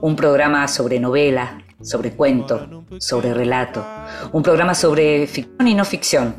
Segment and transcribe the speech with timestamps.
[0.00, 3.84] Un programa sobre novela, sobre cuento, sobre relato.
[4.32, 6.34] Un programa sobre ficción y no ficción.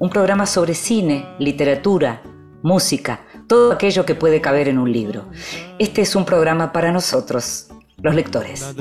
[0.00, 2.22] Un programa sobre cine, literatura,
[2.62, 5.24] música, todo aquello que puede caber en un libro.
[5.78, 7.68] Este es un programa para nosotros,
[8.02, 8.74] los lectores.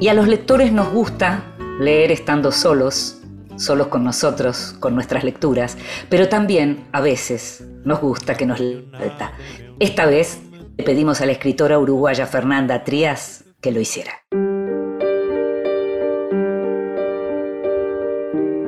[0.00, 1.44] Y a los lectores nos gusta
[1.80, 3.21] leer estando solos,
[3.56, 5.76] solos con nosotros, con nuestras lecturas,
[6.08, 9.32] pero también a veces nos gusta que nos lea.
[9.78, 10.40] Esta vez
[10.76, 14.12] le pedimos a la escritora uruguaya Fernanda Trías que lo hiciera.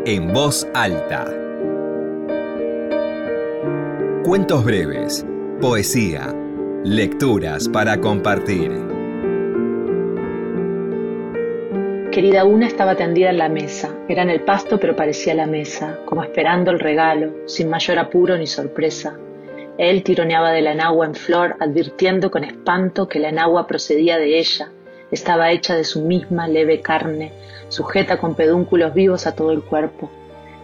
[0.07, 1.33] En voz alta.
[4.23, 5.25] Cuentos breves,
[5.61, 6.35] poesía,
[6.85, 8.94] lecturas para compartir.
[12.15, 13.93] Querida Una estaba tendida en la mesa.
[14.09, 18.39] Era en el pasto, pero parecía la mesa, como esperando el regalo, sin mayor apuro
[18.39, 19.19] ni sorpresa.
[19.79, 24.39] Él tironeaba de la enagua en flor, advirtiendo con espanto que la enagua procedía de
[24.39, 24.71] ella.
[25.11, 27.33] Estaba hecha de su misma leve carne,
[27.67, 30.09] sujeta con pedúnculos vivos a todo el cuerpo.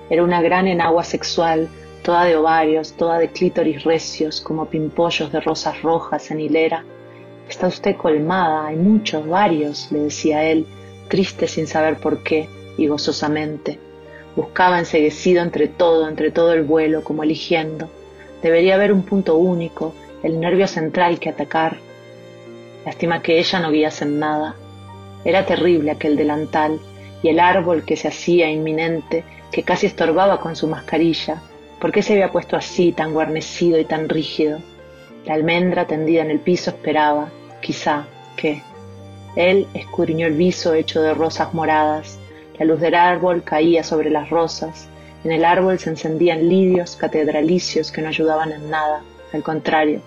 [0.08, 1.68] Era una gran enagua sexual,
[2.04, 6.84] toda de ovarios, toda de clítoris recios, como pimpollos de rosas rojas en hilera.
[7.48, 10.64] Está usted colmada, hay muchos, varios, le decía él,
[11.10, 13.78] triste sin saber por qué, y gozosamente.
[14.34, 17.90] Buscaba enseguecido entre todo, entre todo el vuelo, como eligiendo.
[18.42, 21.76] Debería haber un punto único, el nervio central que atacar.
[22.86, 24.54] Lástima que ella no guiase en nada.
[25.24, 26.80] Era terrible aquel delantal
[27.22, 31.42] y el árbol que se hacía inminente, que casi estorbaba con su mascarilla.
[31.78, 34.60] ¿Por qué se había puesto así, tan guarnecido y tan rígido?
[35.26, 37.30] La almendra tendida en el piso esperaba,
[37.60, 38.06] quizá,
[38.36, 38.62] ¿qué?
[39.36, 42.18] Él escudriñó el viso hecho de rosas moradas.
[42.58, 44.88] La luz del árbol caía sobre las rosas.
[45.24, 49.02] En el árbol se encendían lirios catedralicios que no ayudaban en nada,
[49.32, 50.00] al contrario.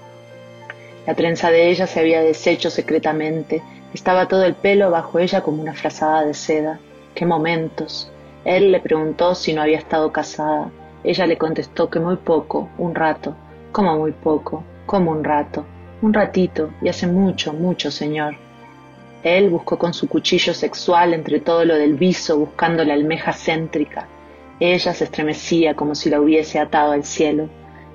[1.06, 3.62] La trenza de ella se había deshecho secretamente.
[3.94, 6.80] Estaba todo el pelo bajo ella como una frazada de seda.
[7.14, 8.10] ¡Qué momentos!
[8.46, 10.72] Él le preguntó si no había estado casada.
[11.04, 13.36] Ella le contestó que muy poco, un rato.
[13.72, 14.64] ¿Cómo muy poco?
[14.86, 15.66] ¿Cómo un rato?
[16.02, 18.36] Un ratito, y hace mucho, mucho, señor.
[19.24, 24.06] Él buscó con su cuchillo sexual entre todo lo del viso, buscando la almeja céntrica.
[24.60, 27.48] Ella se estremecía como si la hubiese atado al cielo,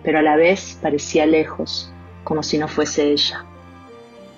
[0.03, 1.93] pero a la vez parecía lejos,
[2.25, 3.45] como si no fuese ella.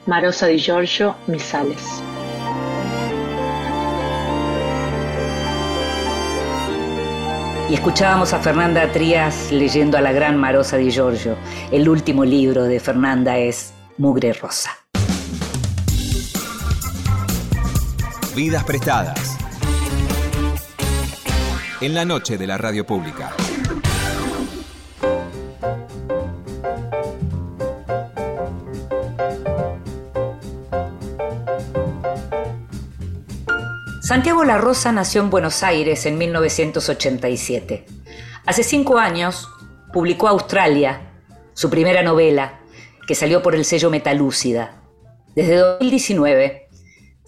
[0.07, 2.03] Marosa di Giorgio Misales.
[7.69, 11.37] Y escuchábamos a Fernanda Trías leyendo a la gran Marosa di Giorgio.
[11.71, 14.80] El último libro de Fernanda es Mugre Rosa.
[18.35, 19.37] Vidas prestadas.
[21.81, 23.33] En la noche de la radio pública.
[34.01, 37.85] Santiago La Rosa nació en Buenos Aires en 1987.
[38.47, 39.49] Hace cinco años
[39.93, 41.01] publicó Australia,
[41.53, 42.61] su primera novela,
[43.09, 44.83] que salió por el sello Metalúcida.
[45.35, 46.70] Desde 2019,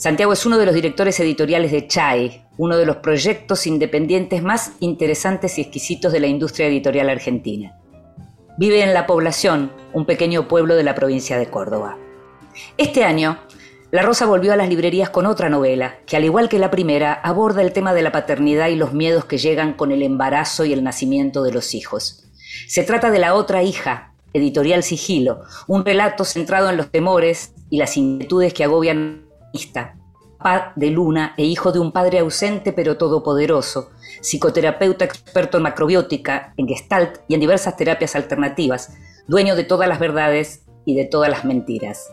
[0.02, 4.72] Santiago es uno de los directores editoriales de Chai, uno de los proyectos independientes más
[4.80, 7.78] interesantes y exquisitos de la industria editorial argentina.
[8.58, 11.98] Vive en La Población, un pequeño pueblo de la provincia de Córdoba.
[12.76, 13.38] Este año,
[13.92, 17.12] La Rosa volvió a las librerías con otra novela, que al igual que la primera,
[17.12, 20.72] aborda el tema de la paternidad y los miedos que llegan con el embarazo y
[20.72, 22.28] el nacimiento de los hijos.
[22.66, 27.78] Se trata de La otra hija, editorial Sigilo, un relato centrado en los temores y
[27.78, 29.30] las inquietudes que agobian
[29.76, 30.01] a
[30.76, 33.90] de Luna e hijo de un padre ausente pero todopoderoso,
[34.20, 38.94] psicoterapeuta experto en macrobiótica, en gestalt y en diversas terapias alternativas,
[39.26, 42.12] dueño de todas las verdades y de todas las mentiras.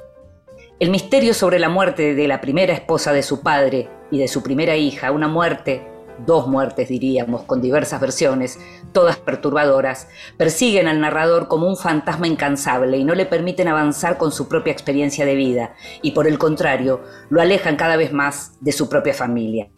[0.80, 4.44] El misterio sobre la muerte de la primera esposa de su padre y de su
[4.44, 5.86] primera hija, una muerte,
[6.26, 8.60] dos muertes diríamos, con diversas versiones,
[8.92, 10.08] todas perturbadoras,
[10.38, 14.74] persiguen al narrador como un fantasma incansable y no le permiten avanzar con su propia
[14.74, 19.14] experiencia de vida, y por el contrario, lo alejan cada vez más de su propia
[19.14, 19.70] familia.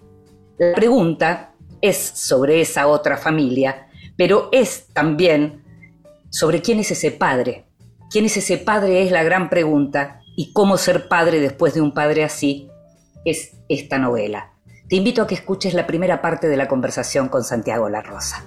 [0.57, 5.63] La pregunta es sobre esa otra familia, pero es también
[6.29, 7.65] sobre quién es ese padre,
[8.09, 11.93] quién es ese padre es la gran pregunta y cómo ser padre después de un
[11.93, 12.69] padre así
[13.25, 14.50] es esta novela.
[14.91, 18.43] Te invito a que escuches la primera parte de la conversación con Santiago La Rosa.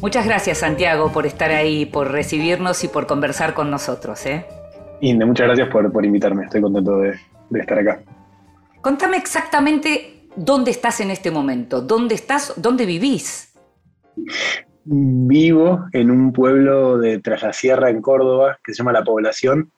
[0.00, 4.24] Muchas gracias Santiago por estar ahí, por recibirnos y por conversar con nosotros.
[4.24, 4.46] ¿eh?
[5.02, 7.20] Inde, muchas gracias por, invitarme, estoy contento de,
[7.50, 8.00] de estar acá.
[8.80, 13.52] Contame exactamente dónde estás en este momento, dónde estás, dónde vivís.
[14.84, 19.70] Vivo en un pueblo de Tras la Sierra en Córdoba que se llama La Población,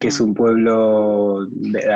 [0.00, 1.46] que es un pueblo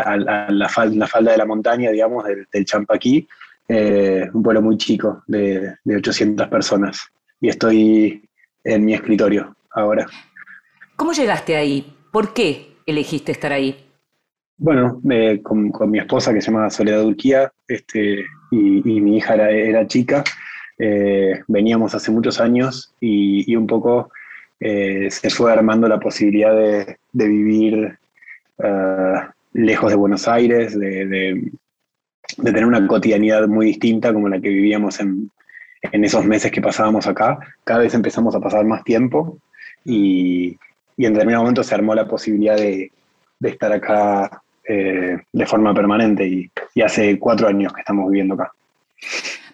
[0.04, 3.26] a, la, falda de la montaña, digamos, del, Champaquí,
[3.66, 7.00] eh, un pueblo muy chico de, de 800 personas.
[7.40, 8.28] Y estoy
[8.62, 10.06] en mi escritorio ahora.
[10.96, 11.96] ¿Cómo llegaste ahí?
[12.12, 13.84] ¿Por qué elegiste estar ahí?
[14.56, 15.00] Bueno,
[15.42, 20.22] con, mi esposa que se llama Soledad Urquía este, y, mi hija era, chica,
[20.78, 24.10] eh, veníamos hace muchos años y, un poco
[24.60, 27.98] eh, se fue armando la posibilidad de, vivir
[28.58, 29.14] eh,
[29.52, 31.50] lejos de Buenos Aires, de,
[32.42, 35.30] tener una cotidianidad muy distinta como la que vivíamos en,
[35.92, 37.38] esos meses que pasábamos acá.
[37.62, 39.38] Cada vez empezamos a pasar más tiempo
[39.84, 40.56] y,
[40.96, 42.90] en determinado momento se armó la posibilidad de,
[43.42, 46.50] estar acá eh, de forma permanente y,
[46.82, 48.52] hace cuatro años que estamos viviendo acá.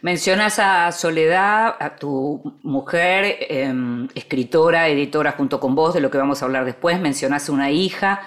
[0.02, 6.16] Mencionas a Soledad, a tu mujer, em, escritora, editora junto con vos, de lo que
[6.16, 6.98] vamos a hablar después.
[7.00, 8.22] Mencionas una hija,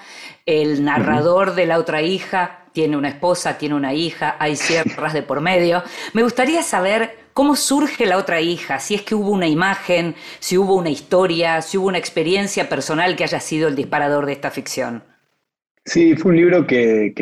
[0.46, 5.22] el narrador de la otra hija tiene una esposa, tiene una hija, hay sierras de
[5.22, 5.82] por medio.
[6.12, 10.56] Me gustaría saber cómo surge la otra hija, si es que hubo una imagen, si
[10.56, 14.50] hubo una historia, si hubo una experiencia personal que haya sido el disparador de esta
[14.50, 15.02] ficción.
[15.84, 17.12] Sí, fue un libro que,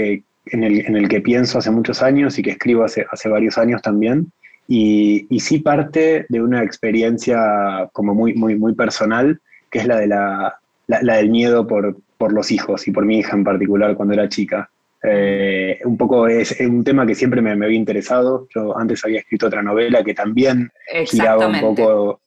[0.47, 4.31] en, el, que pienso hace muchos años y que escribo hace, hace varios años también.
[4.69, 10.07] Y, sí parte de una experiencia como muy, muy, muy personal, que es la, de
[10.07, 14.29] la, del miedo por, por los hijos y por mi hija en particular cuando era
[14.29, 14.71] chica.
[15.05, 18.47] Eh, un poco es, un tema que siempre me, había interesado.
[18.55, 20.71] Yo antes había escrito otra novela que también
[21.07, 22.21] giraba un poco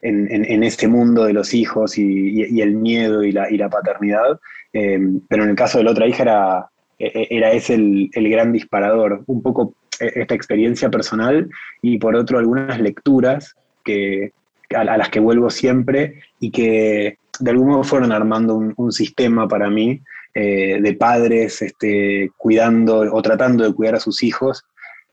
[0.00, 4.40] en, en, este mundo de los hijos y, el miedo y la, y la paternidad.
[4.72, 6.66] Em, pero en el caso de la otra hija era,
[6.98, 11.48] e, e, era ese el, gran disparador, un poco esta experiencia personal
[11.80, 13.54] y por otro algunas lecturas
[13.84, 14.32] que,
[14.74, 19.70] a, las que vuelvo siempre y que de algún modo fueron armando un, sistema para
[19.70, 20.00] mí
[20.34, 24.64] eh, de padres este, cuidando o tratando de cuidar a sus hijos.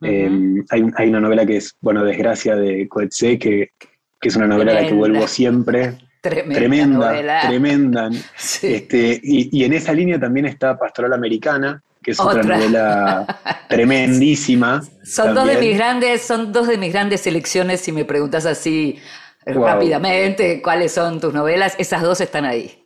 [0.01, 3.71] Em, hay, hay, una novela que es, bueno, Desgracia de Coetzee, que,
[4.19, 5.97] que es una novela a la que vuelvo siempre.
[6.21, 8.09] Tremenda, tremenda.
[8.61, 14.81] Este, y, en esa línea también está Pastoral Americana, que es otra, novela tremendísima.
[15.03, 18.99] Son dos de mis grandes, son dos de mis grandes selecciones, si me preguntas así
[19.45, 22.85] rápidamente cuáles son tus novelas, esas dos están ahí.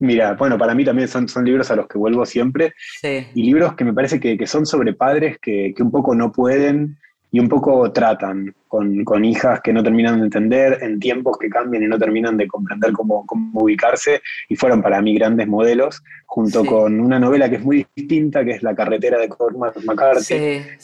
[0.00, 2.72] Mira, bueno, para mí también son, son libros a los que vuelvo siempre.
[3.02, 6.98] Y libros que me parece que, son sobre padres que, que, un poco no pueden
[7.30, 11.82] y un poco tratan con, hijas que no terminan de entender, en tiempos que cambian
[11.82, 17.00] y no terminan de comprender cómo, ubicarse, y fueron para mí grandes modelos, junto con
[17.00, 20.34] una novela que es muy distinta, que es La carretera de Cormac McCarthy,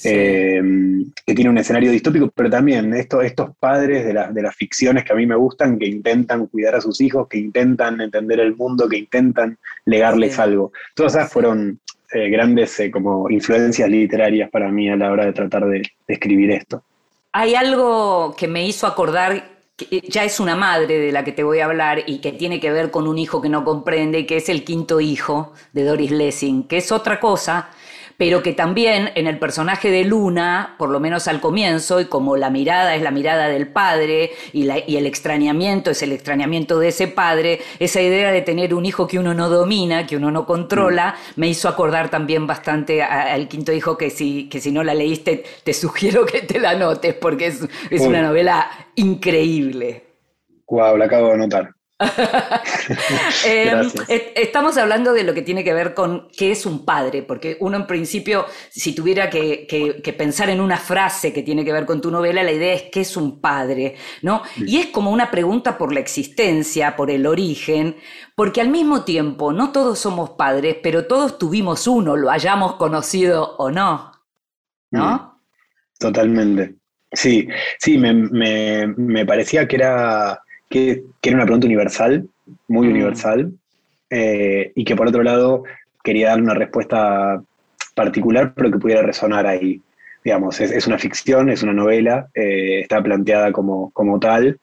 [0.05, 0.63] eh,
[1.27, 5.17] que tiene un escenario distópico, pero también estos padres de, de las ficciones que a
[5.17, 8.99] mí me gustan, que intentan cuidar a sus hijos, que intentan entender el mundo, que
[8.99, 10.73] intentan legarles algo.
[10.95, 11.81] Todas esas fueron
[12.13, 16.51] eh, grandes eh, como influencias literarias para mí a la hora de tratar de, escribir
[16.51, 16.83] esto.
[17.33, 21.43] Hay algo que me hizo acordar que ya es una madre de la que te
[21.43, 24.37] voy a hablar y que tiene que ver con un hijo que no comprende, que
[24.37, 27.71] es el quinto hijo de Doris Lessing, que es otra cosa,
[28.17, 32.37] pero que también en el personaje de Luna, por lo menos al comienzo, y como
[32.37, 37.09] la mirada es la mirada del padre y, el extrañamiento es el extrañamiento de ese
[37.09, 41.15] padre, esa idea de tener un hijo que uno no domina, que uno no controla,
[41.15, 41.41] mm.
[41.41, 45.45] me hizo acordar también bastante al quinto hijo que si, que si no la leíste,
[45.63, 47.61] te sugiero que te la notes, porque es,
[48.01, 50.05] una novela increíble.
[50.69, 51.71] Wow, la acabo de anotar.
[53.47, 57.57] Em, estamos hablando de lo que tiene que ver con qué es un padre, porque
[57.61, 59.67] uno en principio, si tuviera que,
[60.17, 63.01] pensar en una frase que tiene que ver con tu novela, la idea es qué
[63.01, 64.43] es un padre, ¿no?
[64.57, 67.97] Y es como una pregunta por la existencia, por el origen,
[68.35, 73.57] porque al mismo tiempo no todos somos padres, pero todos tuvimos uno, lo hayamos conocido
[73.57, 74.13] o no,
[74.91, 75.15] ¿no?
[75.15, 76.77] Mm, totalmente.
[77.13, 77.47] Sí,
[77.79, 80.44] sí, me parecía que era
[80.75, 82.29] que, era una pregunta universal,
[82.67, 82.91] muy mm.
[82.91, 83.53] universal,
[84.11, 85.63] eh, y que por otro lado
[86.03, 87.41] quería dar una respuesta
[87.95, 89.81] particular, pero que pudiera resonar ahí.
[90.25, 94.59] Digamos, es, una ficción, es una novela, eh, está planteada como, como tal,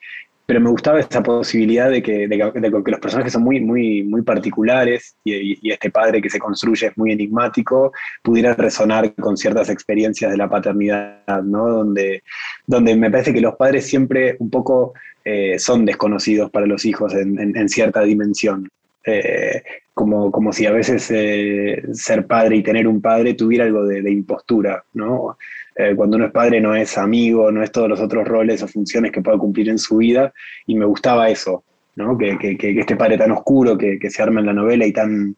[0.52, 4.20] pero me gustaba esa posibilidad de que, de que, los personajes son muy, muy, muy
[4.20, 7.90] particulares y, este padre que se construye es muy enigmático,
[8.22, 11.70] pudiera resonar con ciertas experiencias de la paternidad, ¿no?
[11.70, 12.22] Donde,
[12.66, 14.92] donde me parece que los padres siempre un poco
[15.24, 18.68] eh, son desconocidos para los hijos en, cierta dimensión.
[19.06, 19.62] Eh,
[19.94, 24.02] como, como si a veces eh, ser padre y tener un padre tuviera algo de,
[24.02, 25.38] de impostura, ¿no?
[25.76, 28.68] Eh, cuando uno es padre no es amigo, no es todos los otros roles o
[28.68, 30.32] funciones que pueda cumplir en su vida,
[30.66, 31.64] y me gustaba eso,
[31.96, 32.16] ¿no?
[32.18, 35.36] que, este padre tan oscuro que, se arma en la novela y tan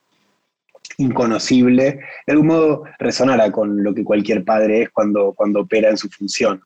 [0.99, 5.97] inconocible, de algún modo resonara con lo que cualquier padre es cuando, cuando opera en
[5.97, 6.61] su función.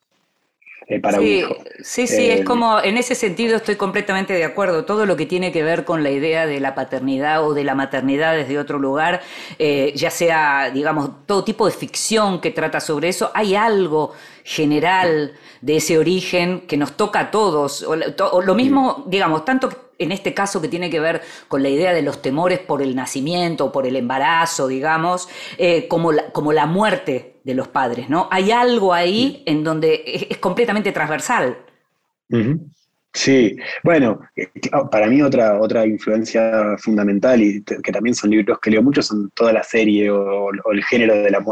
[0.89, 1.55] Eh, para sí, un hijo.
[1.83, 4.85] Sí, sí, es eh, como, en ese sentido estoy completamente de acuerdo.
[4.85, 7.75] Todo lo que tiene que ver con la idea de la paternidad o de la
[7.75, 9.21] maternidad desde otro lugar,
[9.59, 15.33] eh, ya sea, digamos, todo tipo de ficción que trata sobre eso, hay algo general
[15.61, 17.83] de ese origen que nos toca a todos.
[17.83, 21.93] O, lo mismo, digamos, tanto en este caso que tiene que ver con la idea
[21.93, 25.29] de los temores por el nacimiento por el embarazo, digamos,
[25.87, 28.27] como, la, como la muerte de los padres, ¿no?
[28.31, 31.57] Hay algo ahí en donde es, completamente transversal.
[33.11, 34.49] Sí, bueno, eh,
[34.91, 39.31] para mí otra, otra influencia fundamental y que también son libros que leo mucho son
[39.31, 41.43] toda la serie o, el género de la,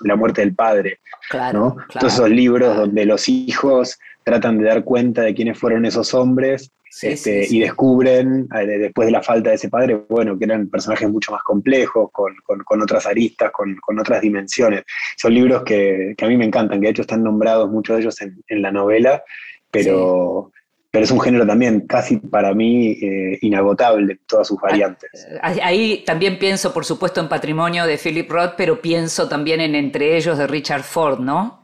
[0.00, 1.00] la, muerte del padre.
[1.28, 6.14] Claro, Todos esos libros donde los hijos tratan de dar cuenta de quiénes fueron esos
[6.14, 6.72] hombres
[7.02, 11.08] este, y descubren, eh, después de la falta de ese padre, bueno, que eran personajes
[11.08, 14.84] mucho más complejos, con, otras aristas, con, otras dimensiones.
[15.16, 18.16] Son libros que, a mí me encantan, que de hecho están nombrados muchos de ellos
[18.20, 19.22] en, la novela,
[19.70, 20.52] pero,
[20.90, 25.26] pero es un género también casi para mí eh, inagotable en todas sus variantes.
[25.42, 30.16] Ahí también pienso, por supuesto, en Patrimonio de Philip Roth, pero pienso también en Entre
[30.16, 31.63] ellos de Richard Ford, ¿no?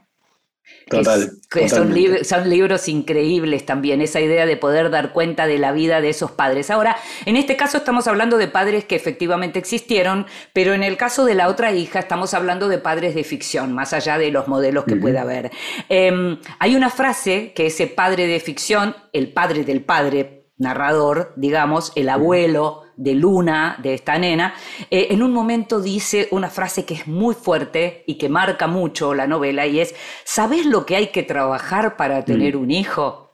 [0.91, 1.31] Total.
[1.69, 6.09] son, son, libros increíbles también, esa idea de poder dar cuenta de la vida de
[6.09, 6.69] esos padres.
[6.69, 11.23] Ahora, en este caso estamos hablando de padres que efectivamente existieron, pero en el caso
[11.23, 14.83] de la otra hija estamos hablando de padres de ficción, más allá de los modelos
[14.83, 15.51] que pueda haber.
[15.87, 21.91] Em, hay una frase que ese padre de ficción, el padre del padre narrador, digamos,
[21.95, 24.53] el abuelo, de Luna, de esta nena,
[24.89, 29.13] eh, en un momento dice una frase que es muy fuerte y que marca mucho
[29.13, 32.61] la novela y es, ¿sabes lo que hay que trabajar para tener mm.
[32.61, 33.31] un hijo?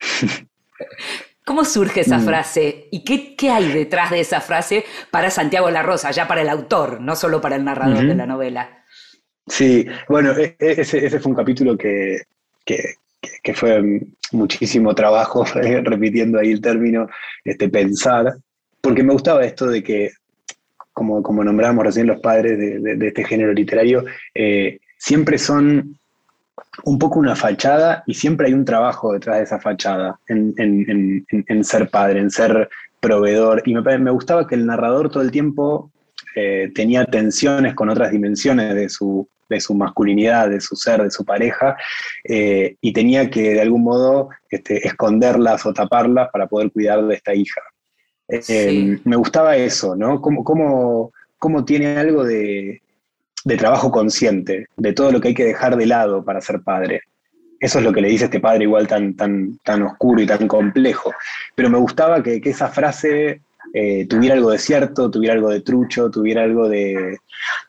[1.44, 2.24] ¿Cómo surge esa mm.
[2.24, 2.88] frase?
[2.90, 3.04] ¿Y
[3.36, 7.14] qué, hay detrás de esa frase para Santiago La Rosa, ya para el autor, no
[7.14, 8.84] solo para el narrador de la novela?
[9.46, 12.22] Sí, bueno, e, e, ese, fue un capítulo que,
[13.54, 14.00] fue
[14.32, 17.06] muchísimo trabajo, repitiendo ahí el término,
[17.44, 18.34] este, pensar,
[18.84, 20.10] porque me gustaba esto de que,
[20.92, 25.98] como, como nombrábamos recién los padres de, este género literario, eh, siempre son
[26.84, 31.88] un poco una fachada y siempre hay un trabajo detrás de esa fachada en, ser
[31.88, 32.68] padre, en ser
[33.00, 33.62] proveedor.
[33.64, 35.90] Y me, me, gustaba que el narrador todo el tiempo
[36.36, 41.10] eh, tenía tensiones con otras dimensiones de su, de su masculinidad, de su ser, de
[41.10, 41.74] su pareja,
[42.24, 47.14] eh, y tenía que de algún modo este, esconderlas o taparlas para poder cuidar de
[47.14, 47.62] esta hija.
[48.28, 50.20] Eh, me gustaba eso, ¿no?
[50.20, 52.80] Cómo, tiene algo de,
[53.58, 57.02] trabajo consciente, de todo lo que hay que dejar de lado para ser padre.
[57.60, 60.48] Eso es lo que le dice este padre igual tan, tan, tan oscuro y tan
[60.48, 61.12] complejo.
[61.54, 63.40] Pero me gustaba que, esa frase
[63.72, 67.18] eh, tuviera algo de cierto, tuviera algo de trucho, tuviera algo de,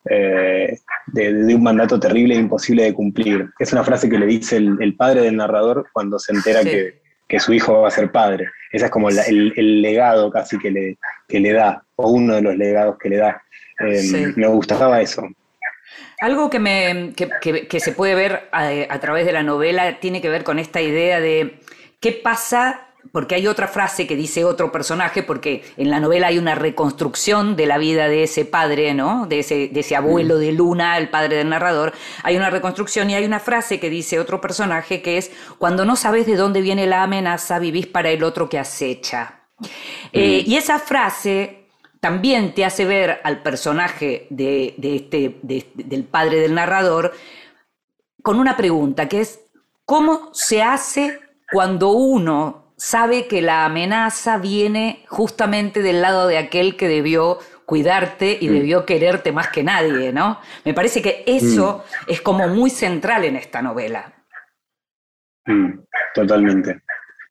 [0.10, 3.50] eh, de, un mandato terrible e imposible de cumplir.
[3.60, 7.40] Es una frase que le dice el, padre del narrador cuando se entera que, que
[7.40, 8.50] su hijo va a ser padre.
[8.72, 12.98] Ese es como el, legado casi que le, le da, o uno de los legados
[12.98, 13.42] que le da.
[13.80, 15.28] Em, me gustaba eso.
[16.20, 20.30] Algo que, me, que, se puede ver a, a, través de la novela tiene que
[20.30, 21.60] ver con esta idea de
[22.00, 26.38] qué pasa porque hay otra frase que dice otro personaje, porque en la novela hay
[26.38, 29.26] una reconstrucción de la vida de ese padre, ¿no?
[29.28, 31.94] De ese, de ese abuelo de Luna, el padre del narrador.
[32.24, 35.96] Hay una reconstrucción y hay una frase que dice otro personaje que es, cuando no
[35.96, 39.42] sabes de dónde viene la amenaza, vivís para el otro que acecha.
[40.12, 41.66] Eh, y esa frase
[42.00, 47.14] también te hace ver al personaje de, este, del padre del narrador
[48.22, 49.40] con una pregunta, que es,
[49.86, 51.20] ¿cómo se hace
[51.52, 58.38] cuando uno sabe que la amenaza viene justamente del lado de aquel que debió cuidarte
[58.40, 58.54] y mm.
[58.54, 60.40] debió quererte más que nadie, ¿no?
[60.64, 62.12] Me parece que eso mm.
[62.12, 64.14] es como muy central en esta novela.
[65.46, 65.80] Mm,
[66.14, 66.82] totalmente.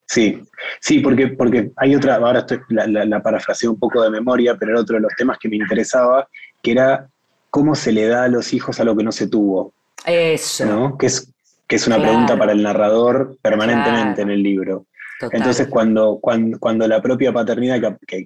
[0.07, 0.41] Sí,
[0.79, 4.71] sí, porque, porque hay otra, ahora estoy, la, la, parafraseo un poco de memoria, pero
[4.71, 6.27] era otro de los temas que me interesaba,
[6.61, 7.07] que era
[7.49, 9.73] cómo se le da a los hijos a lo que no se tuvo.
[10.05, 10.65] Eso.
[10.65, 10.97] ¿no?
[10.97, 11.33] Que es,
[11.67, 14.85] que es una pregunta para el narrador permanentemente en el libro.
[15.31, 18.23] Entonces, cuando, cuando, cuando, la propia paternidad que,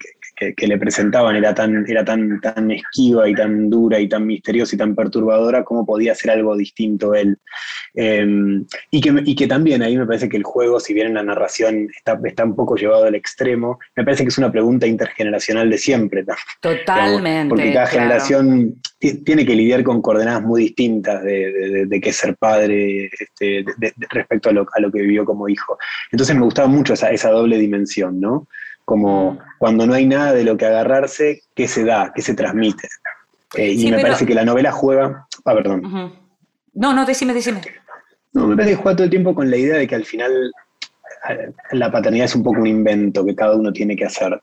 [0.55, 4.75] que, le presentaban era tan, era tan, tan esquiva y tan dura y tan misteriosa
[4.75, 7.37] y tan perturbadora, ¿cómo podía ser algo distinto él?
[7.93, 11.13] Em, y, que, y que también ahí me parece que el juego, si bien en
[11.15, 14.87] la narración está, está un poco llevado al extremo, me parece que es una pregunta
[14.87, 16.25] intergeneracional de siempre.
[16.61, 17.49] Totalmente.
[17.49, 22.35] porque cada generación tiene que lidiar con coordenadas muy distintas de, de, qué es ser
[22.35, 23.63] padre este,
[24.09, 25.77] respecto a lo, a lo, que vivió como hijo.
[26.11, 28.47] Entonces me gustaba mucho esa, esa doble dimensión, ¿no?
[28.85, 29.39] Como mm.
[29.57, 32.11] cuando no hay nada de lo que agarrarse, ¿qué se da?
[32.13, 32.87] ¿Qué se transmite?
[33.55, 35.27] Eh, y me parece que la novela juega...
[35.45, 36.13] Ah, perdón.
[36.73, 37.61] No, no, decime, decime.
[38.33, 40.51] No, me parece que juega todo el tiempo con la idea de que al final
[41.29, 44.39] eh, la paternidad es un poco un invento que cada uno tiene que hacer.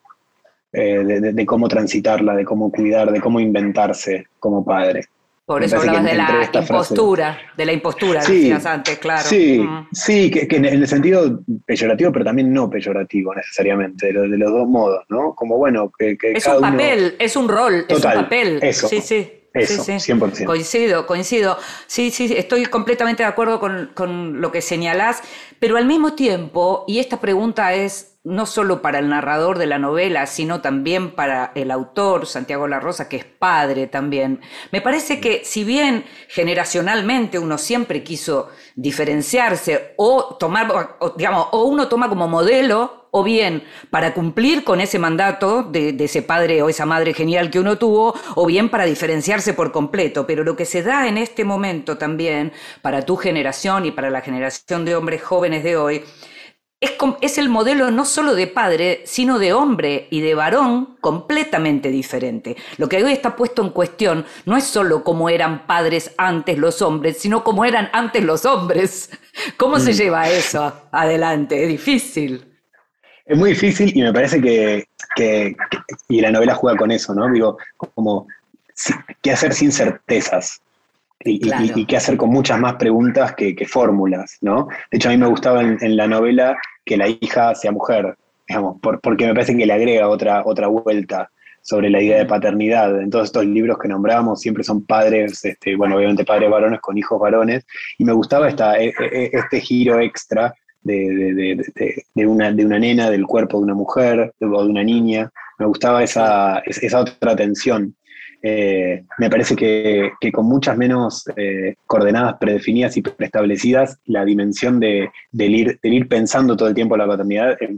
[0.73, 5.07] Eh, de, cómo transitarla, de cómo cuidar, de cómo inventarse como padre.
[5.47, 9.23] Por eso hablabas de la impostura, de la impostura, decías antes, claro.
[9.23, 14.67] Sí, sí que, en el sentido peyorativo, pero también no peyorativo necesariamente, de, los dos
[14.67, 15.37] modos, ¿no?
[15.37, 18.59] Como bueno, que, Es un papel, es un rol, es un papel.
[18.61, 18.89] Eso.
[18.89, 19.33] Sí, sí.
[19.55, 20.13] Eso, sí, sí.
[20.13, 20.45] 100%.
[20.45, 21.57] Coincido, coincido.
[21.87, 25.23] Sí, sí, estoy completamente de acuerdo con, con lo que señalás,
[25.61, 29.79] pero al mismo tiempo, y esta pregunta es no solo para el narrador de la
[29.79, 34.41] novela, sino también para el autor, Santiago La Rosa, que es padre también.
[34.73, 41.87] Me parece que si bien generacionalmente uno siempre quiso diferenciarse o tomar, digamos, o uno
[41.87, 46.85] toma como modelo, o bien para cumplir con ese mandato de ese padre o esa
[46.85, 50.27] madre genial que uno tuvo, o bien para diferenciarse por completo.
[50.27, 52.53] Pero lo que se da en este momento también,
[52.83, 56.05] para tu generación y para la generación de hombres jóvenes de hoy,
[56.81, 62.57] es, el modelo no solo de padre, sino de hombre y de varón completamente diferente.
[62.77, 66.83] Lo que hoy está puesto en cuestión no es solo cómo eran padres antes los
[66.83, 69.11] hombres, sino cómo eran antes los hombres.
[69.57, 69.95] ¿Cómo se mm.
[69.95, 71.63] lleva eso adelante?
[71.63, 72.45] Es difícil.
[73.25, 74.87] Es muy difícil y me parece que,
[76.09, 77.31] y la novela juega con eso, ¿no?
[77.33, 78.29] Digo, como,
[79.23, 80.61] ¿qué hacer sin certezas?
[81.25, 84.69] Y, qué hacer con muchas más preguntas que, fórmulas, ¿no?
[84.91, 88.17] De hecho, a mí me gustaba en, la novela que la hija sea mujer,
[88.49, 91.31] digamos, porque me parece que le agrega otra, otra vuelta
[91.63, 93.01] sobre la idea de paternidad.
[93.01, 96.97] En todos estos libros que nombramos siempre son padres, este, bueno, obviamente padres varones con
[96.97, 97.67] hijos varones,
[97.99, 101.57] y me gustaba esta, e, e, e, este giro extra de,
[102.15, 105.31] de, una, de una nena, del cuerpo de una mujer o de una niña.
[105.59, 107.97] Me gustaba esa, esa otra tensión.
[108.49, 115.11] Eh, me parece que, con muchas menos eh, coordenadas predefinidas y preestablecidas, la dimensión de,
[115.33, 117.71] del, ir, ir pensando todo el tiempo la paternidad es,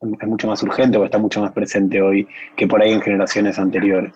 [0.00, 4.14] mucho más urgente o está mucho más presente hoy que por ahí en generaciones anteriores.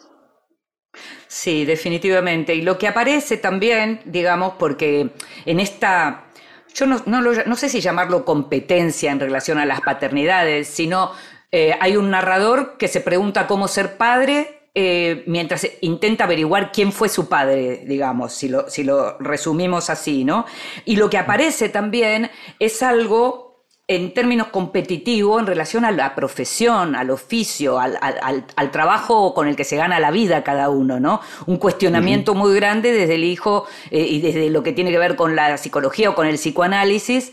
[1.27, 2.55] Sí, definitivamente.
[2.55, 5.11] Y lo que aparece también, digamos, porque
[5.45, 6.27] en esta,
[6.73, 11.11] yo no, no, sé si llamarlo competencia en relación a las paternidades, sino
[11.51, 16.93] eh, hay un narrador que se pregunta cómo ser padre eh, mientras intenta averiguar quién
[16.93, 20.45] fue su padre, digamos, si lo, si lo resumimos así, ¿no?
[20.85, 26.95] Y lo que aparece también es algo en términos competitivos en relación a la profesión,
[26.95, 31.23] al oficio, al, trabajo con el que se gana la vida cada uno, ¿no?
[31.47, 35.17] Un cuestionamiento muy grande desde el hijo eh, y desde lo que tiene que ver
[35.17, 37.33] con la psicología o con el psicoanálisis,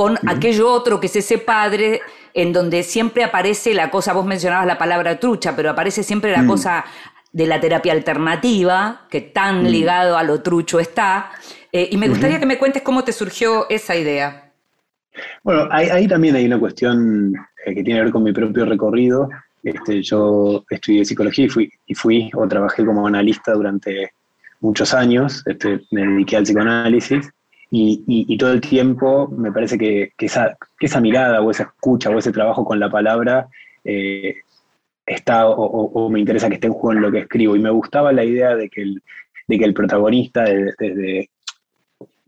[0.00, 2.00] con aquello otro que es ese padre
[2.32, 6.40] en donde siempre aparece la cosa, vos mencionabas la palabra trucha, pero aparece siempre la
[6.40, 6.46] mm.
[6.46, 6.86] cosa
[7.34, 9.66] de la terapia alternativa, que tan mm.
[9.66, 11.32] ligado a lo trucho está.
[11.70, 14.50] Eh, y me gustaría que me cuentes cómo te surgió esa idea.
[15.42, 17.34] Bueno, ahí, también hay una cuestión
[17.66, 19.28] eh, que tiene que ver con mi propio recorrido.
[19.62, 24.12] Este, yo estudié psicología y fui, y fui o trabajé como analista durante
[24.60, 25.42] muchos años.
[25.44, 27.30] Este, me dediqué al psicoanálisis
[27.70, 30.56] y, todo el tiempo me parece que, esa,
[31.00, 33.48] mirada o esa escucha o ese trabajo con la palabra
[33.84, 34.34] eh,
[35.06, 37.56] está o, me interesa que esté en juego en lo que escribo.
[37.56, 39.02] Y me gustaba la idea de que el,
[39.46, 41.30] de que el protagonista, desde,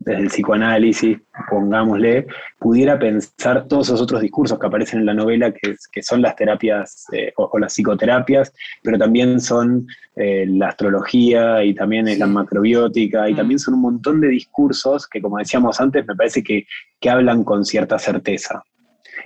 [0.05, 1.17] desde el psicoanálisis,
[1.49, 2.27] pongámosle,
[2.59, 6.35] pudiera pensar todos esos otros discursos que aparecen en la novela, que, que son las
[6.35, 12.27] terapias eh, o, las psicoterapias, pero también son eh, la astrología y también es la
[12.27, 13.37] macrobiótica, y mm.
[13.37, 16.65] también son un montón de discursos que, como decíamos antes, me parece que,
[16.99, 18.63] que hablan con cierta certeza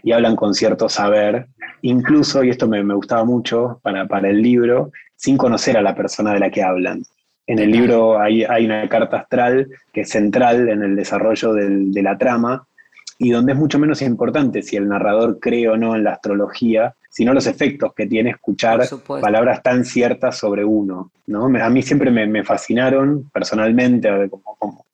[0.04, 1.48] y hablan con cierto saber,
[1.82, 5.96] incluso, y esto me, me gustaba mucho para, para el libro, sin conocer a la
[5.96, 7.04] persona de la que hablan.
[7.48, 12.18] En el libro hay, una carta astral que es central en el desarrollo de la
[12.18, 12.68] trama
[13.20, 16.94] y donde es mucho menos importante si el narrador cree o no en la astrología,
[17.10, 18.82] sino los efectos que tiene escuchar
[19.22, 21.12] palabras tan ciertas sobre uno.
[21.26, 21.46] ¿no?
[21.46, 24.86] A mí siempre me, fascinaron personalmente, como, como,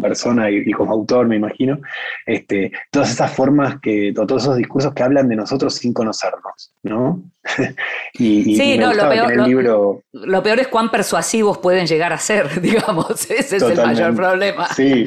[0.00, 1.78] persona y, como autor, me imagino,
[2.26, 7.22] este, todas esas formas que, todos esos discursos que hablan de nosotros sin conocernos, ¿no?
[8.14, 10.02] y, sí, no, lo peor, libro...
[10.12, 14.68] lo peor es cuán persuasivos pueden llegar a ser, digamos, ese es el mayor problema.
[14.74, 15.06] Sí,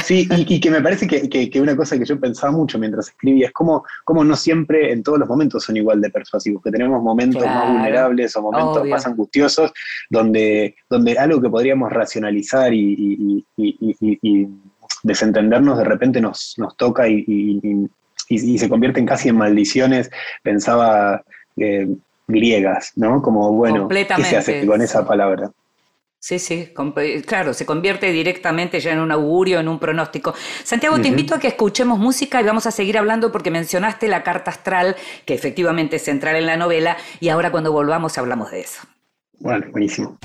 [0.00, 3.52] sí y, que me parece que, una cosa que yo pensaba mucho mientras escribía es
[3.52, 7.44] cómo, cómo no siempre en todos los momentos son igual de persuasivos, que tenemos momentos
[7.44, 9.72] más vulnerables o momentos más angustiosos
[10.08, 13.44] donde, donde algo que podríamos racionalizar y,
[15.04, 17.88] desentendernos de repente nos, nos toca y,
[18.26, 20.10] se convierten casi en maldiciones,
[20.42, 21.22] pensaba
[21.56, 21.86] eh,
[22.26, 23.20] griegas, ¿no?
[23.20, 25.50] Como, bueno, ¿qué se hace con esa palabra?
[26.24, 26.72] Sí, sí,
[27.26, 30.34] claro, se convierte directamente ya en un augurio, en un pronóstico.
[30.62, 34.22] Santiago, te invito a que escuchemos música y vamos a seguir hablando porque mencionaste la
[34.22, 34.94] carta astral,
[35.26, 38.82] que efectivamente es central en la novela, y ahora cuando volvamos hablamos de eso.
[39.40, 40.16] Bueno, buenísimo.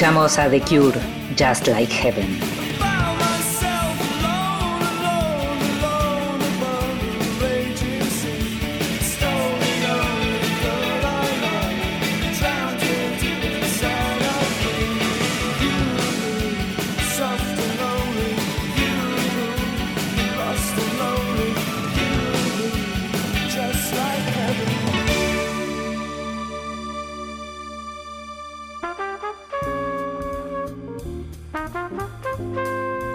[0.00, 0.98] Escuchamos a The Cure,
[1.36, 2.59] Just Like Heaven.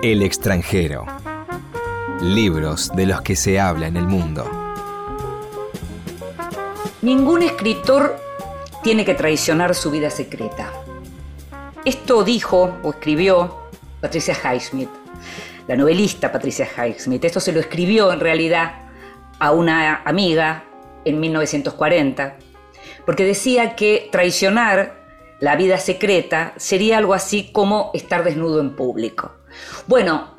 [0.08, 1.04] El extranjero.
[2.22, 4.48] Libros de los que se habla en el mundo.
[7.02, 8.16] Ningún escritor
[8.84, 10.72] tiene que traicionar su vida secreta.
[11.86, 13.64] Esto dijo o escribió
[14.00, 14.92] Patricia Highsmith,
[15.68, 17.26] la novelista Patricia Highsmith.
[17.26, 18.74] Esto se lo escribió en realidad
[19.40, 20.66] a una amiga
[21.04, 22.38] en 1940,
[23.08, 25.04] porque decía que traicionar
[25.40, 29.32] la vida secreta sería algo así como estar desnudo en público.
[29.88, 30.36] Bueno,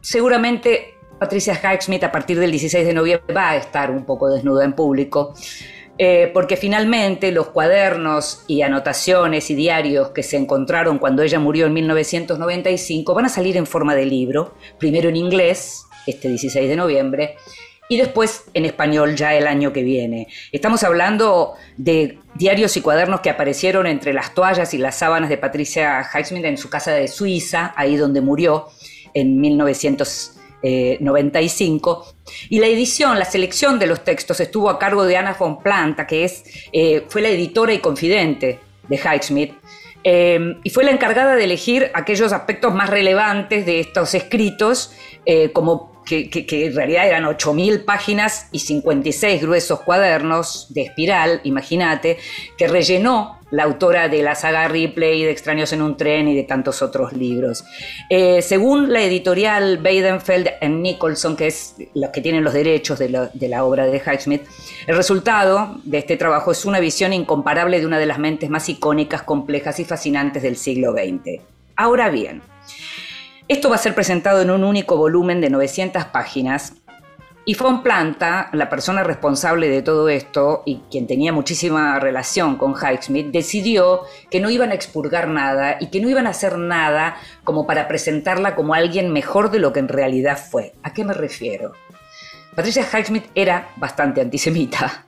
[0.00, 4.64] seguramente Patricia Highsmith a partir del 16 de noviembre va a estar un poco desnuda
[4.64, 5.34] en público,
[5.98, 11.66] eh, porque finalmente los cuadernos y anotaciones y diarios que se encontraron cuando ella murió
[11.66, 16.76] en 1995 van a salir en forma de libro, primero en inglés, este 16 de
[16.76, 17.36] noviembre,
[17.88, 20.28] y después en español ya el año que viene.
[20.52, 25.38] Estamos hablando de diarios y cuadernos que aparecieron entre las toallas y las sábanas de
[25.38, 28.68] Patricia Highsmith en su casa de Suiza, ahí donde murió
[29.14, 32.14] en 1995.
[32.50, 36.06] Y la edición, la selección de los textos estuvo a cargo de Ana von Planta,
[36.06, 39.54] que es, eh, fue la editora y confidente de Highsmith.
[40.04, 44.92] Eh, y fue la encargada de elegir aquellos aspectos más relevantes de estos escritos,
[45.26, 52.18] eh, como que, en realidad eran 8.000 páginas y 56 gruesos cuadernos de espiral, imagínate,
[52.56, 56.42] que rellenó la autora de la saga Ripley, de Extraños en un tren y de
[56.42, 57.64] tantos otros libros.
[58.10, 63.64] Eh, según la editorial Weidenfeld Nicholson, que es los que tienen los derechos de, la
[63.64, 64.42] obra de Highsmith,
[64.86, 68.68] el resultado de este trabajo es una visión incomparable de una de las mentes más
[68.68, 71.42] icónicas, complejas y fascinantes del siglo XX.
[71.76, 72.42] Ahora bien,
[73.48, 76.74] esto va a ser presentado en un único volumen de 900 páginas
[77.46, 82.74] y Von Planta, la persona responsable de todo esto y quien tenía muchísima relación con
[82.74, 87.16] Highsmith, decidió que no iban a expurgar nada y que no iban a hacer nada
[87.44, 90.74] como para presentarla como alguien mejor de lo que en realidad fue.
[90.82, 91.72] ¿A qué me refiero?
[92.54, 95.06] Patricia Highsmith era bastante antisemita,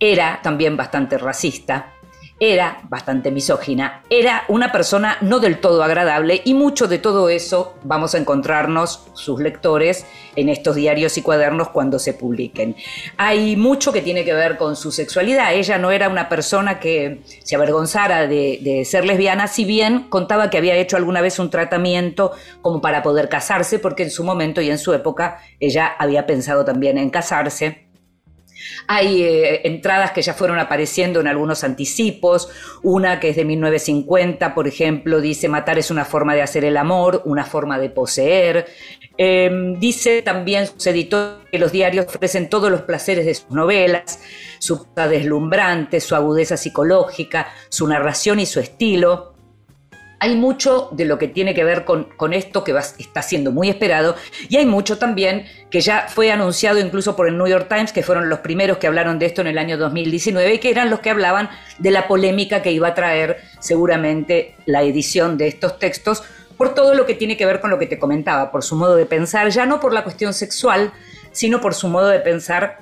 [0.00, 1.92] era también bastante racista,
[2.38, 7.74] era bastante misógina, era una persona no del todo agradable y mucho de todo eso
[7.82, 10.04] vamos a encontrarnos, sus lectores,
[10.36, 12.76] en estos diarios y cuadernos cuando se publiquen.
[13.16, 15.54] Hay mucho que tiene que ver con su sexualidad.
[15.54, 20.58] Ella no era una persona que se avergonzara de, ser lesbiana, si bien contaba que
[20.58, 24.70] había hecho alguna vez un tratamiento como para poder casarse, porque en su momento y
[24.70, 27.85] en su época ella había pensado también en casarse
[28.86, 32.48] hay eh, entradas que ya fueron apareciendo en algunos anticipos,
[32.82, 36.76] una que es de 1950, por ejemplo, dice matar es una forma de hacer el
[36.76, 38.66] amor, una forma de poseer.
[39.18, 44.20] Em, dice también su editor que los diarios ofrecen todos los placeres de sus novelas,
[44.58, 49.35] su deslumbrante, su agudeza psicológica, su narración y su estilo
[50.18, 54.16] hay mucho de lo que tiene que ver con, esto que está siendo muy esperado
[54.48, 58.02] y hay mucho también que ya fue anunciado incluso por el New York Times, que
[58.02, 61.00] fueron los primeros que hablaron de esto en el año 2019 y que eran los
[61.00, 66.22] que hablaban de la polémica que iba a traer seguramente la edición de estos textos
[66.56, 68.96] por todo lo que tiene que ver con lo que te comentaba, por su modo
[68.96, 70.92] de pensar, ya no por la cuestión sexual,
[71.32, 72.78] sino por su modo de pensar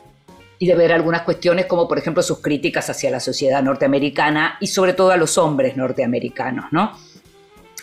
[0.61, 4.68] y de ver algunas cuestiones como por ejemplo sus críticas hacia la sociedad norteamericana y
[4.68, 6.92] sobre todo a los hombres norteamericanos, ¿no?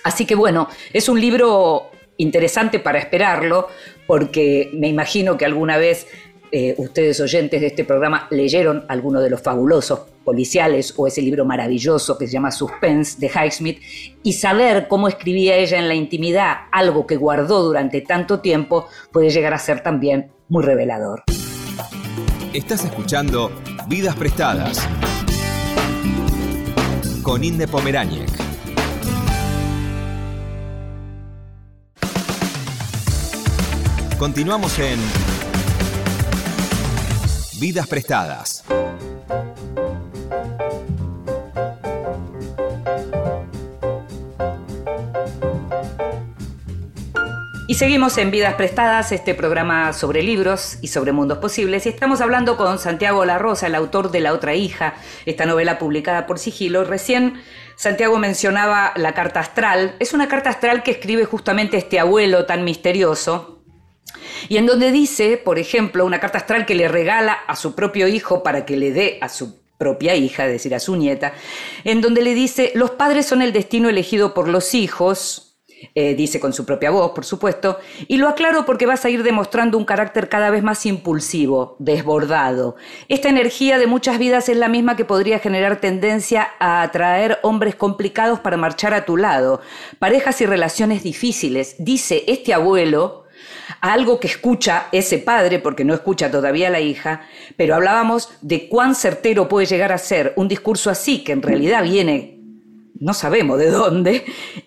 [0.04, 3.68] Así que bueno, es un libro interesante para esperarlo,
[4.08, 6.08] porque me imagino que alguna vez
[6.52, 11.46] eh, ustedes oyentes de este programa leyeron alguno de los fabulosos policiales o ese libro
[11.46, 13.80] maravilloso que se llama Suspense de Highsmith
[14.22, 19.30] y saber cómo escribía ella en la intimidad algo que guardó durante tanto tiempo puede
[19.30, 21.24] llegar a ser también muy revelador.
[22.54, 23.50] Estás escuchando
[23.88, 24.86] Vidas Prestadas
[27.24, 28.51] con Inde Pomeráñez.
[34.22, 35.00] Continuamos en
[37.60, 38.64] Vidas Prestadas.
[47.68, 51.88] Y seguimos en Vidas Prestadas, este programa sobre libros y sobre mundos posibles.
[51.88, 54.94] Y estamos hablando con Santiago La Rosa, el autor de La otra hija,
[55.26, 56.84] esta novela publicada por Sigilo.
[56.84, 57.42] Recién
[57.76, 59.96] Santiago mencionaba la carta astral.
[59.98, 63.61] Es una carta astral que escribe justamente este abuelo tan misterioso,
[64.50, 68.08] y en donde dice, por ejemplo, una carta astral que le regala a su propio
[68.08, 71.34] hijo para que le dé a su propia hija, es decir, a su nieta,
[71.84, 75.52] en donde le dice, los padres son el destino elegido por los hijos,
[75.96, 79.24] eh, dice con su propia voz, por supuesto, y lo aclaro porque vas a ir
[79.24, 82.76] demostrando un carácter cada vez más impulsivo, desbordado.
[83.10, 87.74] Esta energía de muchas vidas es la misma que podría generar tendencia a atraer hombres
[87.74, 89.62] complicados para marchar a tu lado,
[89.98, 93.26] parejas y relaciones difíciles, dice este abuelo,
[93.80, 97.22] algo que escucha ese padre, porque no escucha todavía a la hija,
[97.56, 101.84] pero hablábamos de cuán certero puede llegar a ser un discurso así, que en realidad
[101.84, 102.40] viene,
[103.00, 104.26] no sabemos de dónde,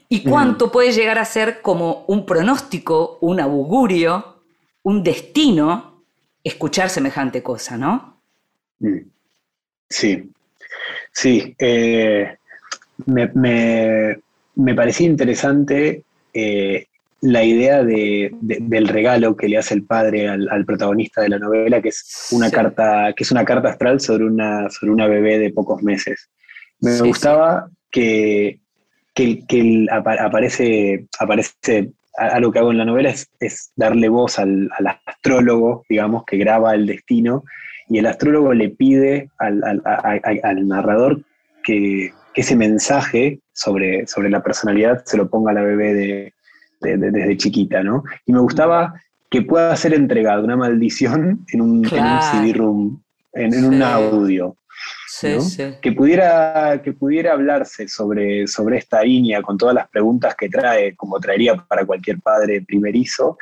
[0.08, 4.42] y cuánto puede llegar a ser como un pronóstico, un augurio,
[4.82, 6.02] un destino,
[6.42, 8.20] escuchar semejante cosa, ¿no?
[8.80, 8.98] Mm.
[9.88, 10.30] Sí,
[11.12, 11.54] sí.
[11.58, 12.36] Eh,
[13.06, 16.86] me, parecía interesante eh,
[17.24, 21.88] la idea del regalo que le hace el padre al, protagonista de la novela, que
[21.88, 25.82] es una carta, que es una carta astral sobre una, sobre una bebé de pocos
[25.82, 26.28] meses.
[26.80, 28.60] Me gustaba que,
[29.14, 34.68] que, aparece, aparece algo que hago en la novela es, darle voz al,
[35.06, 37.44] astrólogo, digamos, que graba el destino,
[37.88, 41.22] y el astrólogo le pide al, narrador
[41.62, 46.33] que, ese mensaje sobre, sobre la personalidad se lo ponga a la bebé
[46.84, 48.04] desde chiquita, ¿no?
[48.26, 48.94] Y me gustaba
[49.30, 54.56] que pueda ser entregado una maldición en un, CD-room, en, un audio.
[55.80, 60.94] Que, pudiera, que pudiera hablarse sobre, sobre esta línea con todas las preguntas que trae,
[60.94, 63.38] como traería para cualquier padre primerizo,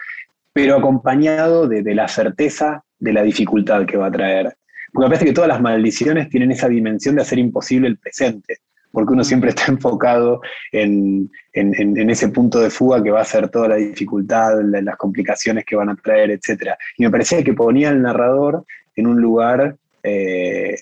[0.53, 4.57] pero acompañado de, la certeza de la dificultad que va a traer.
[4.93, 8.59] Porque me parece que todas las maldiciones tienen esa dimensión de hacer imposible el presente,
[8.93, 13.69] porque uno siempre está enfocado en, ese punto de fuga que va a ser toda
[13.69, 16.75] la dificultad, las complicaciones que van a traer, etc.
[16.97, 20.77] Y me parecía que ponía al narrador en un lugar eh,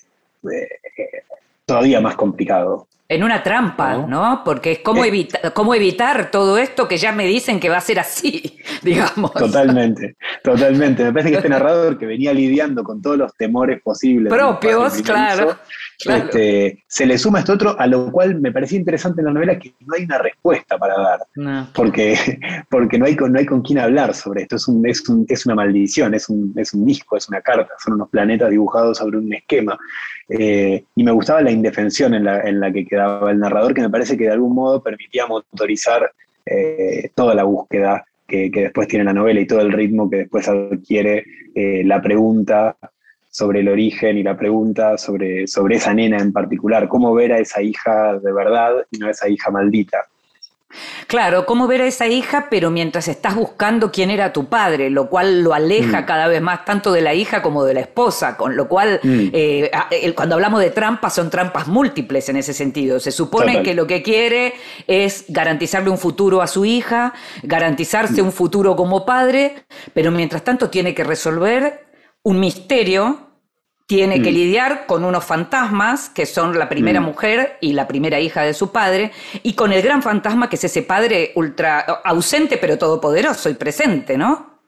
[0.51, 0.67] eh,
[1.65, 2.87] todavía más complicado.
[3.11, 4.41] En una trampa, ¿no?
[4.45, 7.81] Porque es cómo, eh, cómo evitar todo esto que ya me dicen que va a
[7.81, 9.33] ser así, digamos.
[9.33, 11.03] Totalmente, totalmente.
[11.03, 14.31] Me parece que este narrador que venía lidiando con todos los temores posibles.
[14.31, 15.57] Propios, claro.
[16.05, 19.59] Este, se le suma esto otro, a lo cual me parecía interesante en la novela
[19.59, 21.19] que no hay una respuesta para dar,
[21.73, 22.15] porque,
[22.69, 25.25] porque no, hay con, no hay con quién hablar sobre esto, es, un, es, un,
[25.29, 28.97] es una maldición, es un, es un, disco, es una carta, son unos planetas dibujados
[28.97, 29.77] sobre un esquema.
[30.29, 33.81] Eh, y me gustaba la indefensión en la, en la que quedaba el narrador, que
[33.81, 36.11] me parece que de algún modo permitía motorizar
[36.45, 40.47] eh, toda la búsqueda que, después tiene la novela y todo el ritmo que después
[40.47, 42.77] adquiere eh, la pregunta
[43.31, 47.39] sobre el origen y la pregunta sobre, sobre esa nena en particular, cómo ver a
[47.39, 50.05] esa hija de verdad y no a esa hija maldita.
[51.07, 55.09] Claro, cómo ver a esa hija, pero mientras estás buscando quién era tu padre, lo
[55.09, 56.05] cual lo aleja mm.
[56.05, 59.27] cada vez más tanto de la hija como de la esposa, con lo cual mm.
[59.33, 59.71] eh,
[60.15, 62.99] cuando hablamos de trampas son trampas múltiples en ese sentido.
[62.99, 64.53] Se supone que lo que quiere
[64.87, 67.13] es garantizarle un futuro a su hija,
[67.43, 68.25] garantizarse mm.
[68.25, 69.55] un futuro como padre,
[69.93, 71.90] pero mientras tanto tiene que resolver
[72.23, 73.31] un misterio,
[73.87, 74.33] tiene que mm.
[74.33, 77.03] lidiar con unos fantasmas, que son la primera mm.
[77.03, 79.11] mujer y la primera hija de su padre,
[79.43, 84.17] y con el gran fantasma que es ese padre ultra ausente pero todopoderoso y presente,
[84.17, 84.59] ¿no?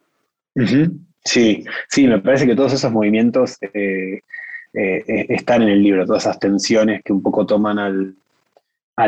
[1.24, 4.20] Sí, sí, me parece que todos esos movimientos eh,
[4.74, 8.16] eh, están en el libro, todas esas tensiones que un poco toman al,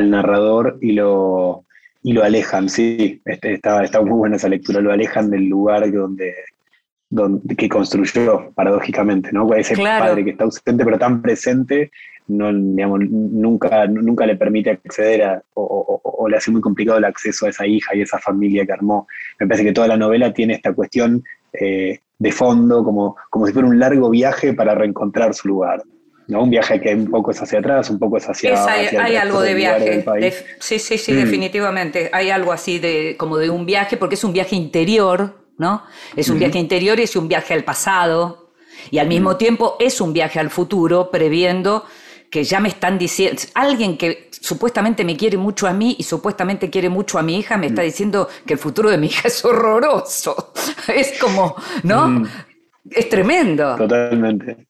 [0.09, 1.65] narrador y lo,
[2.03, 6.33] y lo alejan, sí, está, está muy buena esa lectura, lo alejan del lugar donde,
[7.57, 9.53] que construyó, paradójicamente, ¿no?
[9.53, 11.91] Ese padre que está ausente pero tan presente,
[12.27, 17.49] no, nunca, nunca le permite acceder a, o, le hace muy complicado el acceso a
[17.49, 19.07] esa hija y esa familia que armó.
[19.39, 23.53] Me parece que toda la novela tiene esta cuestión eh, de fondo, como, como si
[23.53, 25.83] fuera un largo viaje para reencontrar su lugar.
[26.27, 26.41] ¿no?
[26.41, 29.41] Un viaje que un poco es hacia atrás, un poco es hacia, hay, hay algo
[29.41, 30.03] de viaje.
[30.59, 31.15] sí, sí, sí, mm.
[31.15, 32.09] definitivamente.
[32.11, 35.83] Hay algo así de como de un viaje, porque es un viaje interior, ¿no?
[36.15, 38.51] Es un viaje interior y es un viaje al pasado
[38.91, 41.85] y al mismo tiempo es un viaje al futuro previendo
[42.29, 46.69] que ya me están diciendo, alguien que supuestamente me quiere mucho a mí y supuestamente
[46.69, 49.43] quiere mucho a mi hija me está diciendo que el futuro de mi hija es
[49.45, 50.53] horroroso.
[50.87, 52.23] Es como, ¿no?
[52.91, 53.75] Es tremendo.
[53.75, 54.67] Totalmente.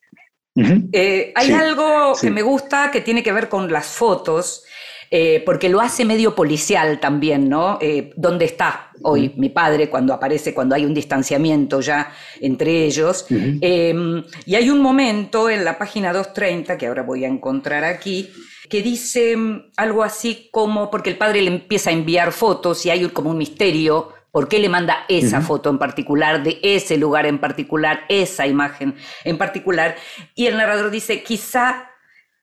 [0.56, 4.64] Eh, hay algo que me gusta que tiene que ver con las fotos
[5.12, 7.78] eh, porque lo hace medio policial también, ¿no?
[7.82, 13.26] Eh, ¿Dónde está hoy mi padre cuando aparece, cuando hay un distanciamiento ya entre ellos?
[13.30, 18.30] Em, y hay un momento en la página 230, que ahora voy a encontrar aquí,
[18.70, 22.90] que dice mm, algo así como, porque el padre le empieza a enviar fotos y
[22.90, 27.26] hay como un misterio ¿Por qué le manda esa foto en particular, de ese lugar
[27.26, 29.96] en particular, esa imagen en particular?
[30.36, 31.90] Y el narrador dice, quizá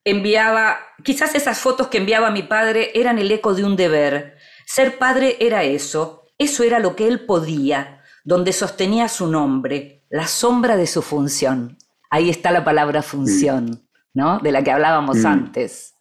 [0.05, 4.37] enviaba, quizás esas fotos que enviaba mi padre eran el eco de un deber.
[4.67, 10.27] Ser padre era eso, eso era lo que él podía, donde sostenía su nombre, la
[10.27, 11.79] sombra de su función.
[12.11, 14.39] Ahí está la palabra función, ¿no?
[14.41, 15.27] De la que hablábamos mm.
[15.27, 15.95] antes.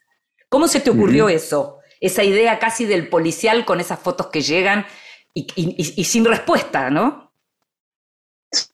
[0.49, 1.79] ¿Cómo se te ocurrió eso?
[2.01, 4.85] Esa idea casi del policial con esas fotos que llegan
[5.33, 7.31] y, y sin respuesta, ¿no?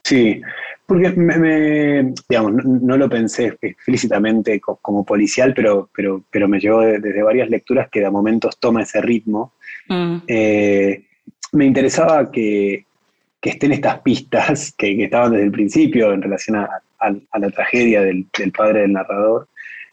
[0.03, 0.41] Sí,
[0.87, 7.21] porque me, digamos, no, lo pensé explícitamente como policial, pero, pero, pero me llevó desde
[7.21, 9.51] varias lecturas que de momentos toma ese ritmo.
[9.89, 10.17] Mm.
[10.25, 11.03] Eh,
[11.51, 12.85] me interesaba que,
[13.41, 16.69] estén estas pistas que, estaban desde el principio en relación a,
[16.99, 18.25] la tragedia del,
[18.57, 19.49] padre del narrador,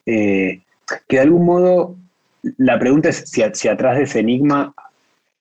[0.07, 0.61] eh,
[1.09, 1.97] que de algún modo
[2.57, 4.72] la pregunta es si, si atrás de ese enigma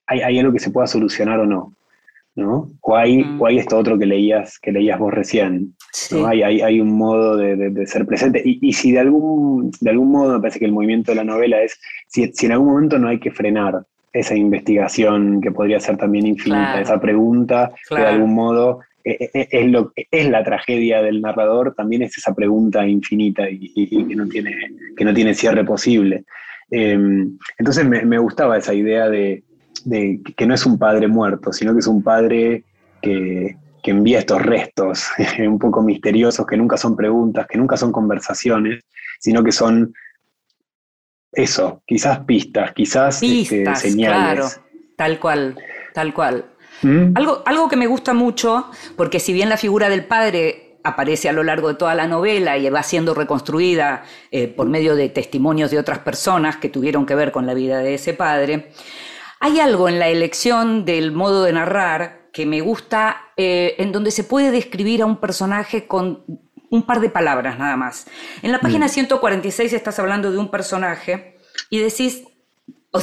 [0.07, 1.73] hay, hay, algo que se pueda solucionar o no.
[2.35, 2.71] ¿No?
[2.81, 3.41] O hay, Mm.
[3.41, 5.75] o hay esto otro que leías, que leías vos recién.
[5.91, 6.15] Sí.
[6.15, 6.25] ¿no?
[6.27, 8.41] Hay, hay, hay un modo de, de- de ser presente.
[8.43, 11.23] Y, y si de algún, de algún modo me parece que el movimiento de la
[11.23, 15.79] novela es, si, si en algún momento no hay que frenar esa investigación que podría
[15.79, 16.81] ser también infinita, Claro.
[16.81, 18.15] esa pregunta, que de Claro.
[18.15, 22.87] algún modo eh, eh, es, lo, es la tragedia del narrador, también es esa pregunta
[22.87, 24.55] infinita y, y- y que, no tiene,
[24.95, 26.23] que no tiene cierre posible.
[26.71, 26.97] Eh,
[27.59, 29.43] entonces me, me gustaba esa idea de,
[29.85, 32.63] de que no es un padre muerto, sino que es un padre
[33.01, 35.09] que, que envía estos restos
[35.39, 38.83] un poco misteriosos, que nunca son preguntas, que nunca son conversaciones,
[39.19, 39.93] sino que son
[41.31, 44.35] eso, quizás pistas, quizás este, señales.
[44.35, 44.49] claro,
[44.95, 45.57] tal cual,
[45.93, 46.45] tal cual.
[46.81, 47.13] ¿Mm?
[47.15, 51.33] Algo, algo que me gusta mucho, porque si bien la figura del padre aparece a
[51.33, 55.71] lo largo de toda la novela y va siendo reconstruida eh, por medio de testimonios
[55.71, 58.71] de otras personas que tuvieron que ver con la vida de ese padre,
[59.43, 64.09] hay algo en la elección del modo de narrar que me gusta, eh, en donde
[64.09, 66.23] se puede describir a un personaje con
[66.69, 68.07] un par de palabras nada más.
[68.41, 71.35] En la página 146 estás hablando de un personaje
[71.69, 72.23] y decís,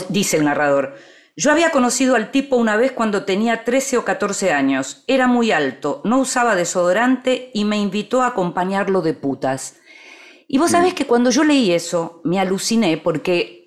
[0.09, 0.95] dice el narrador,
[1.37, 5.05] yo había conocido al tipo una vez cuando tenía 13 o 14 años.
[5.09, 9.77] Era muy alto, no usaba desodorante y me invitó a acompañarlo de putas.
[10.49, 13.60] Y vos sabés que cuando yo leí eso, me aluciné porque,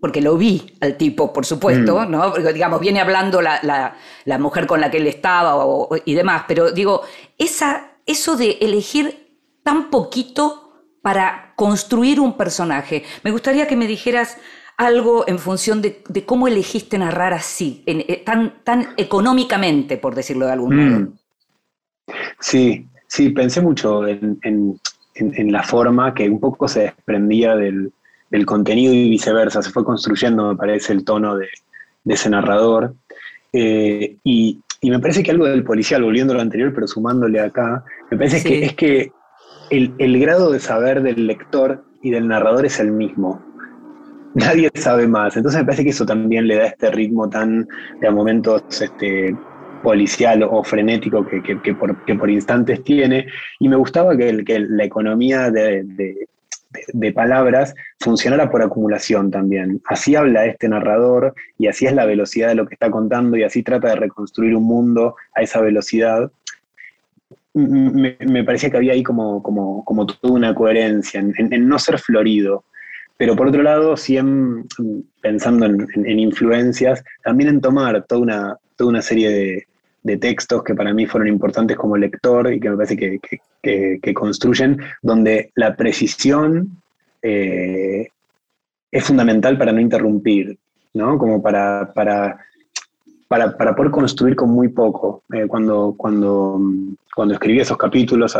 [0.00, 2.30] porque lo vi al tipo, por supuesto, ¿no?
[2.32, 5.98] Porque, digamos, viene hablando la, la- la mujer con la que él estaba o- o-
[6.04, 7.02] y demás, pero digo,
[7.38, 10.72] esa, eso de elegir tan poquito
[11.02, 13.04] para construir un personaje.
[13.24, 14.38] Me gustaría que me dijeras
[14.78, 20.14] algo en función de, de cómo elegiste narrar así, en- eh, tan, tan económicamente, por
[20.14, 21.00] decirlo de algún modo.
[21.00, 21.18] Mm.
[22.38, 24.38] Sí, sí, pensé mucho en-
[25.14, 27.92] en la forma que un poco se desprendía del,
[28.30, 29.62] del contenido y viceversa.
[29.62, 31.48] Se fue construyendo, me parece, el tono de,
[32.04, 32.94] de ese narrador.
[33.52, 37.40] Eh, y, y me parece que algo del policial, volviendo a lo anterior, pero sumándole
[37.40, 38.48] acá, me parece Sí.
[38.48, 39.12] que es que
[39.70, 43.44] el, el grado de saber del lector y del narrador es el mismo.
[44.34, 45.36] Nadie sabe más.
[45.36, 47.66] Entonces me parece que eso también le da este ritmo tan
[48.00, 49.36] de a momentos este,
[49.82, 53.26] policial o frenético que, que- que por, que por instantes tiene.
[53.58, 56.28] Y me gustaba que, el- que la economía de, de-
[56.92, 59.80] de- palabras funcionara por acumulación también.
[59.86, 63.42] Así habla este narrador y así es la velocidad de lo que está contando y
[63.42, 66.30] así trata de reconstruir un mundo a esa velocidad.
[67.52, 71.34] Me, me parecía que había ahí como, como, como toda una coherencia en,
[71.68, 72.64] no ser florido.
[73.16, 73.96] Pero por otro lado,
[74.78, 79.66] en- pensando en, en- en influencias, también en tomar toda una, toda una serie de,
[80.02, 83.20] de textos que para mí fueron importantes como lector y que me parece que,
[83.62, 86.82] que- construyen, donde la precisión
[87.22, 88.08] eh,
[88.90, 90.58] es fundamental para no interrumpir,
[90.94, 91.18] ¿no?
[91.18, 92.38] Como para, para,
[93.28, 95.22] para, para poder construir con muy poco.
[95.32, 96.60] Eh, cuando, cuando,
[97.14, 98.36] cuando escribí esos capítulos,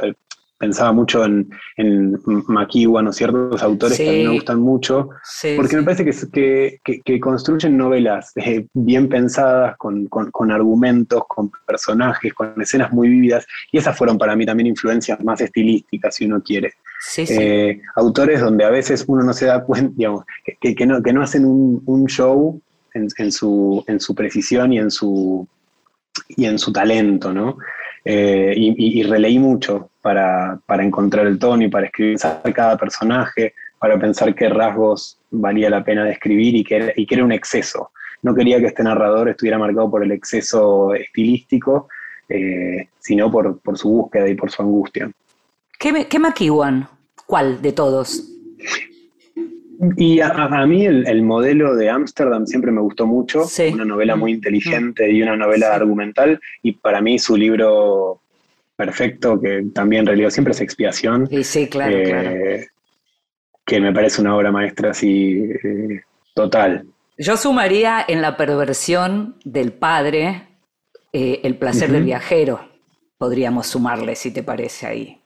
[0.60, 1.48] pensaba mucho en,
[1.78, 5.76] en McEwan o ciertos autores que a mí me gustan mucho, Sí, porque sí.
[5.76, 10.52] me parece que, es- que, que- que construyen novelas eh, bien pensadas, con, con- con
[10.52, 15.40] argumentos, con personajes, con escenas muy vívidas, y esas fueron para mí también influencias más
[15.40, 16.74] estilísticas, si uno quiere.
[17.40, 21.02] Eh, autores donde a veces uno no se da cuenta, digamos, que, que- que no,
[21.02, 22.60] que no hacen un, un show
[22.92, 25.48] en, en su, en su precisión y en su,
[26.28, 27.56] y en su talento, ¿no?
[28.04, 32.18] Eh, y, releí mucho para, para encontrar el tono y para escribir
[32.54, 37.24] cada personaje, para pensar qué rasgos valía la pena describir y que, y que era
[37.24, 37.90] un exceso.
[38.22, 41.88] No quería que este narrador estuviera marcado por el exceso estilístico,
[42.28, 45.10] eh, sino por, por su búsqueda y por su angustia.
[45.78, 46.88] ¿Qué, qué McEwan?
[47.26, 48.30] ¿Cuál de todos?
[49.96, 53.70] Y a, mí el, el modelo de Ámsterdam siempre me gustó mucho, Sí.
[53.72, 55.72] una novela muy Mm, inteligente y una novela Sí.
[55.74, 58.20] argumental, y para mí su libro
[58.76, 62.30] perfecto, que también releo siempre es Expiación, Sí, sí, claro, eh, claro.
[63.64, 66.02] que me parece una obra maestra así eh,
[66.34, 66.84] total.
[67.16, 70.46] Yo sumaría en la perversión del padre
[71.12, 72.60] eh, el placer del viajero.
[73.18, 75.20] Podríamos sumarle, si te parece ahí.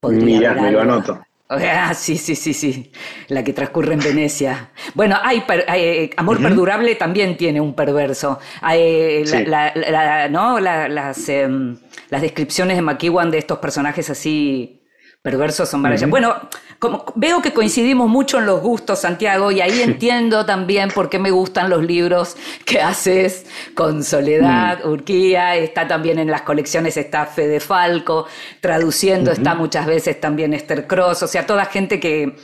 [0.00, 1.24] Podría Mirá, haber me lo anoto.
[1.48, 2.90] Ah, sí, sí, sí, sí.
[3.28, 4.70] La que transcurre en Venecia.
[4.94, 6.42] Bueno, hay, per- hay, eh, Amor.
[6.42, 8.40] Perdurable también tiene un perverso.
[8.62, 9.44] Hay, la- Sí.
[9.46, 10.58] la- la- ¿no?
[10.58, 11.76] La- las, em,
[12.10, 14.80] las descripciones de McEwan de estos personajes así
[15.26, 15.84] perversos son.
[15.84, 16.06] Ujú.
[16.06, 16.36] Bueno,
[16.78, 21.18] como veo que coincidimos mucho en los gustos, Santiago, y ahí entiendo también por qué
[21.18, 24.88] me gustan los libros que haces con Soledad, Mm.
[24.88, 28.28] Urquía, está también en las colecciones, está Fede Falco,
[28.60, 32.36] traduciendo está muchas veces también Esther Cross, o sea, toda gente que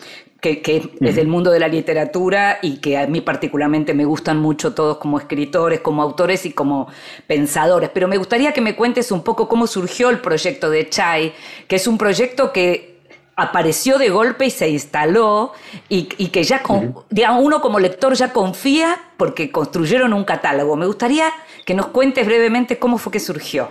[0.43, 4.74] que, es del mundo de la literatura y que a mí particularmente me gustan mucho
[4.74, 6.88] todos como escritores, como autores y como
[7.28, 7.90] pensadores.
[7.95, 11.32] Pero me gustaría que me cuentes un poco cómo surgió el proyecto de Chai,
[11.68, 12.99] que es un proyecto que
[13.36, 15.53] apareció de golpe y se instaló
[15.88, 16.61] y, que ya,
[17.09, 20.74] digamos, uno como lector ya confía porque construyeron un catálogo.
[20.74, 21.26] Me gustaría
[21.64, 23.68] que nos cuentes brevemente cómo fue que surgió.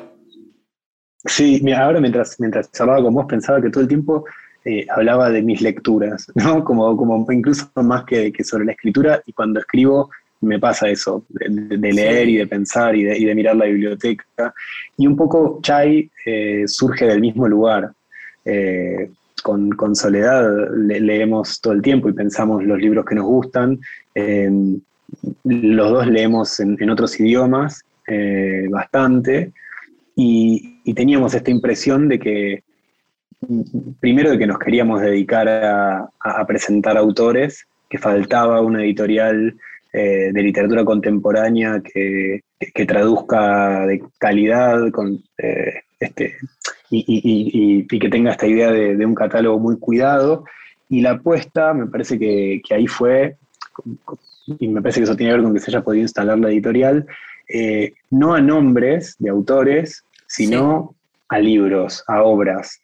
[1.25, 4.23] Sí, ahora mientras, mientras hablaba con vos pensaba que todo el tiempo
[4.63, 6.63] eh, hablaba de mis lecturas, ¿no?
[6.63, 10.09] Como, como incluso más que, sobre la escritura, y cuando escribo
[10.41, 14.51] me pasa eso, de, leer y de pensar y de, mirar la biblioteca.
[14.97, 17.91] Y un poco Chai eh, surge del mismo lugar.
[18.43, 19.11] Eh,
[19.43, 23.79] con, Soledad leemos todo el tiempo y pensamos los libros que nos gustan.
[25.43, 27.83] los dos leemos en, otros idiomas
[28.71, 29.51] bastante.
[30.15, 32.63] y, teníamos esta impresión de que
[33.99, 39.55] primero de que nos queríamos dedicar a, presentar autores, que faltaba una editorial
[39.93, 42.41] eh, de literatura contemporánea que,
[42.85, 46.37] traduzca de calidad con, eh, este,
[46.89, 50.45] y, que tenga esta idea de, un catálogo muy cuidado.
[50.89, 53.37] Y la apuesta, me parece que, ahí fue,
[54.59, 56.49] y me parece que eso tiene que ver con que se haya podido instalar la
[56.49, 57.05] editorial,
[57.47, 60.95] eh, no a nombres de autores, sino
[61.29, 62.80] a libros, a obras.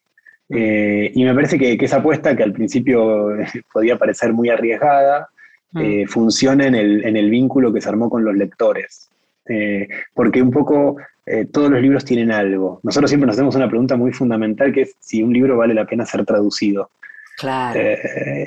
[0.50, 3.30] Eh, y me parece que, esa apuesta, que al principio
[3.74, 5.30] podía parecer muy arriesgada,
[5.72, 5.82] mm.
[5.82, 9.10] eh, funciona en el, vínculo que se armó con los lectores.
[9.50, 10.98] Eh, porque un poco
[11.52, 12.80] todos los libros tienen algo.
[12.84, 15.86] Nosotros siempre nos hacemos una pregunta muy fundamental que es si un libro vale la
[15.86, 16.90] pena ser traducido.
[17.38, 17.82] Claro.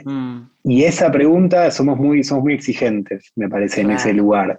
[0.06, 0.48] Mm.
[0.64, 4.58] Y esa pregunta somos muy, somos muy exigentes, me parece, en ese lugar.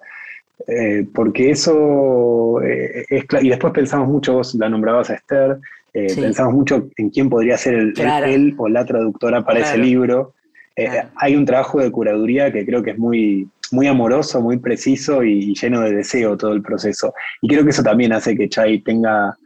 [1.15, 5.57] porque eso es Y después pensamos mucho, vos la nombrabas a Esther,
[5.93, 10.33] eh, pensamos mucho en quién podría ser el, él o la traductora para ese libro.
[10.75, 15.23] Eh, hay un trabajo de curaduría que creo que es muy, muy amoroso, muy preciso
[15.23, 17.13] y, lleno de deseo todo el proceso.
[17.41, 19.37] Y creo que eso también hace que Chai tenga,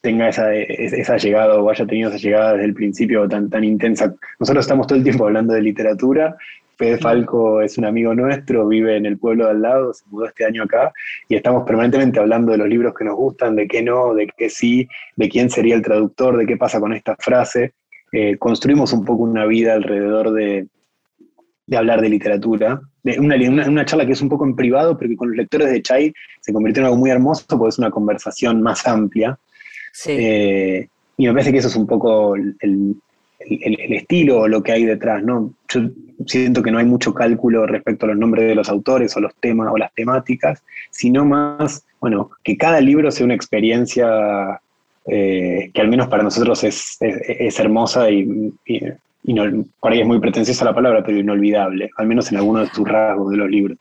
[0.00, 4.14] tenga esa, esa llegada o haya tenido esa llegada desde el principio tan, tan intensa.
[4.38, 6.34] Nosotros estamos todo el tiempo hablando de literatura
[6.80, 10.24] Fede Falco es un amigo nuestro, vive en el pueblo de al lado, se mudó
[10.24, 10.90] este año acá
[11.28, 14.48] y estamos permanentemente hablando de los libros que nos gustan, de qué no, de qué
[14.48, 17.74] sí, de quién sería el traductor, de qué pasa con esta frase.
[18.12, 20.68] Eh, construimos un poco una vida alrededor de,
[21.76, 22.80] hablar de literatura.
[23.02, 23.36] De una,
[23.68, 26.14] una, charla que es un poco en privado, pero que con los lectores de Chai
[26.40, 29.38] se convirtió en algo muy hermoso porque es una conversación más amplia.
[30.06, 32.56] Eh, y me parece que eso es un poco el,
[33.38, 35.52] el, estilo o lo que hay detrás, ¿no?
[35.68, 35.82] Yo
[36.26, 39.34] siento que no hay mucho cálculo respecto a los nombres de los autores o los
[39.36, 44.60] temas o las temáticas, sino más, bueno, que cada libro sea una experiencia
[45.06, 46.98] eh, que al menos para nosotros es,
[47.58, 48.52] hermosa y,
[49.80, 52.86] por ahí es muy pretenciosa la palabra, pero inolvidable, al menos en alguno de sus
[52.86, 53.78] rasgos de los libros.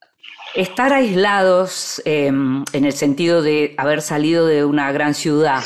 [0.56, 5.62] Estar aislados em, en el sentido de haber salido de una gran ciudad,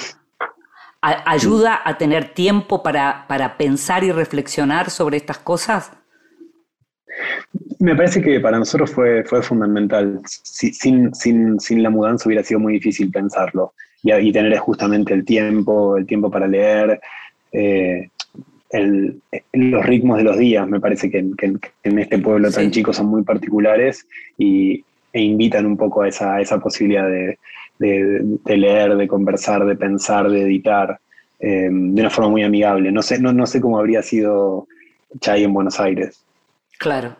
[1.04, 5.92] ayuda a tener tiempo para, pensar y reflexionar sobre estas cosas?
[7.80, 10.22] Me parece que para nosotros fue, fue fundamental.
[10.24, 16.06] sin, sin, la mudanza hubiera sido muy difícil pensarlo y, tener justamente el tiempo, el
[16.06, 17.00] tiempo para leer,
[17.52, 18.10] eh,
[19.54, 20.68] los ritmos de los días.
[20.68, 24.84] Me parece que, en este pueblo tan chico son muy particulares y,
[25.14, 27.38] e invitan un poco a esa, esa posibilidad de,
[27.78, 31.00] de, leer, de conversar, de pensar, de editar,
[31.40, 32.92] eh, de una forma muy amigable.
[32.92, 34.68] No sé, no, no sé cómo habría sido
[35.20, 36.26] Chay en Buenos Aires.
[36.80, 37.16] Claro.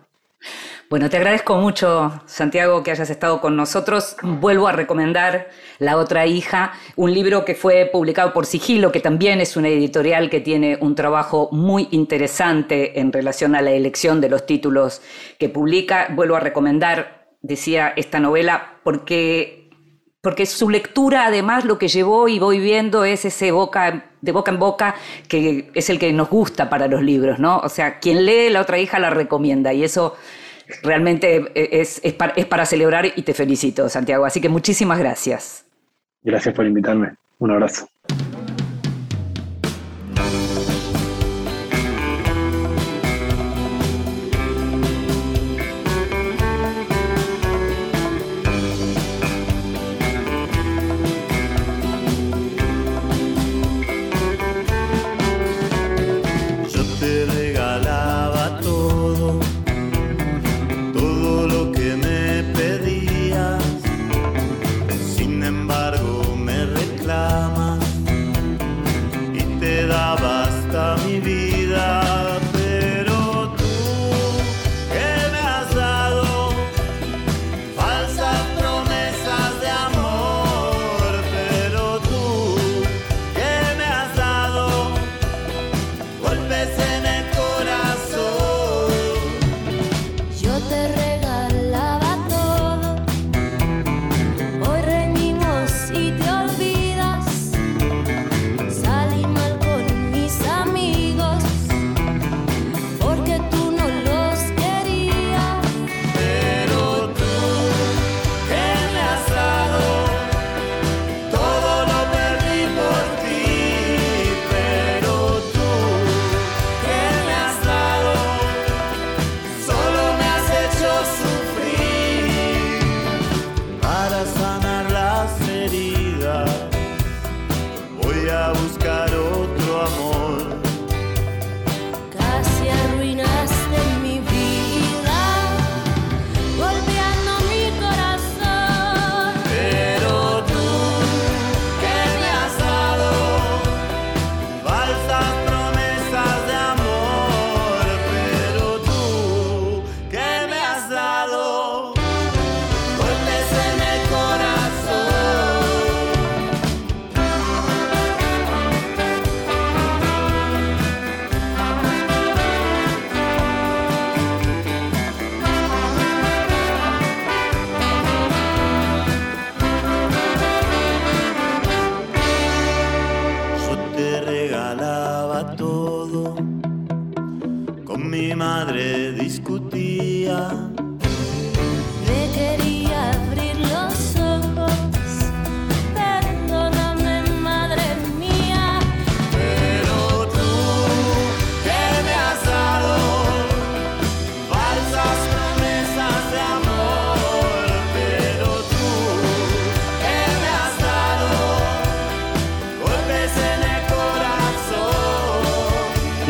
[0.90, 4.16] Bueno, te agradezco mucho, Santiago, que hayas estado con nosotros.
[4.22, 9.42] Vuelvo a recomendar La otra hija, un libro que fue publicado por Sigilo, que también
[9.42, 14.30] es una editorial que tiene un trabajo muy interesante en relación a la elección de
[14.30, 15.02] los títulos
[15.40, 16.10] que publica.
[16.12, 19.64] Vuelvo a recomendar, decía, esta novela porque
[20.22, 24.52] porque su lectura además lo que llevó y voy viendo es ese boca de boca
[24.52, 24.96] en boca
[25.28, 27.58] que es el que nos gusta para los libros, ¿no?
[27.58, 30.16] O sea, quien lee La otra hija la recomienda y eso
[30.82, 34.26] realmente es, es, para, celebrar y te felicito, Santiago.
[34.26, 35.66] Así que muchísimas gracias.
[36.24, 37.16] Gracias por invitarme.
[37.40, 37.90] Un abrazo.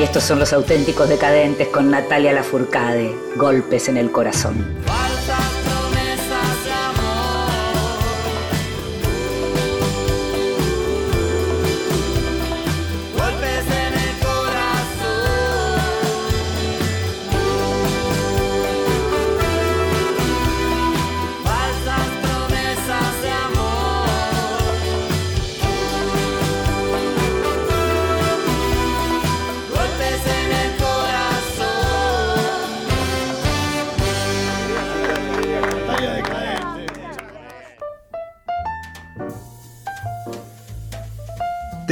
[0.04, 4.93] Estos son los auténticos decadentes con Natalia Lafourcade, golpes en el corazón.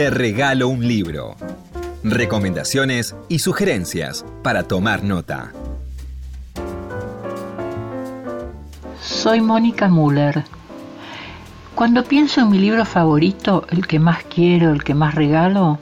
[0.02, 1.36] Te regalo un libro.
[2.04, 5.52] Recomendaciones y sugerencias para tomar nota.
[9.00, 10.44] Soy Mónica Müller.
[11.76, 15.78] Cuando pienso en mi libro favorito, el que más quiero, el que más regalo,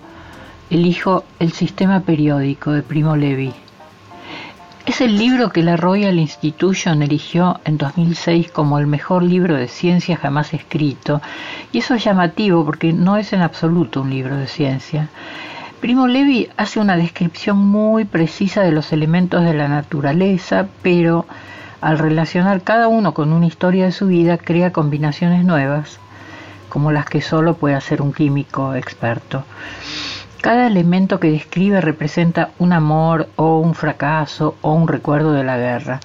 [0.69, 3.53] elijo El sistema periódico de Primo Levi.
[4.89, 9.67] Es el libro que la Royal Institution eligió en 2006 como el mejor libro de
[9.67, 11.21] ciencia jamás escrito,
[11.71, 15.09] y eso es llamativo porque no es en absoluto un libro de ciencia.
[15.79, 21.27] Primo Levi hace una descripción muy precisa de los elementos de la naturaleza, pero
[21.81, 25.99] al relacionar cada uno con una historia de su vida crea combinaciones nuevas,
[26.67, 29.43] como las que solo puede hacer un químico experto.
[30.41, 35.57] Cada elemento que describe representa un amor o un fracaso o un recuerdo de la
[35.57, 35.99] guerra.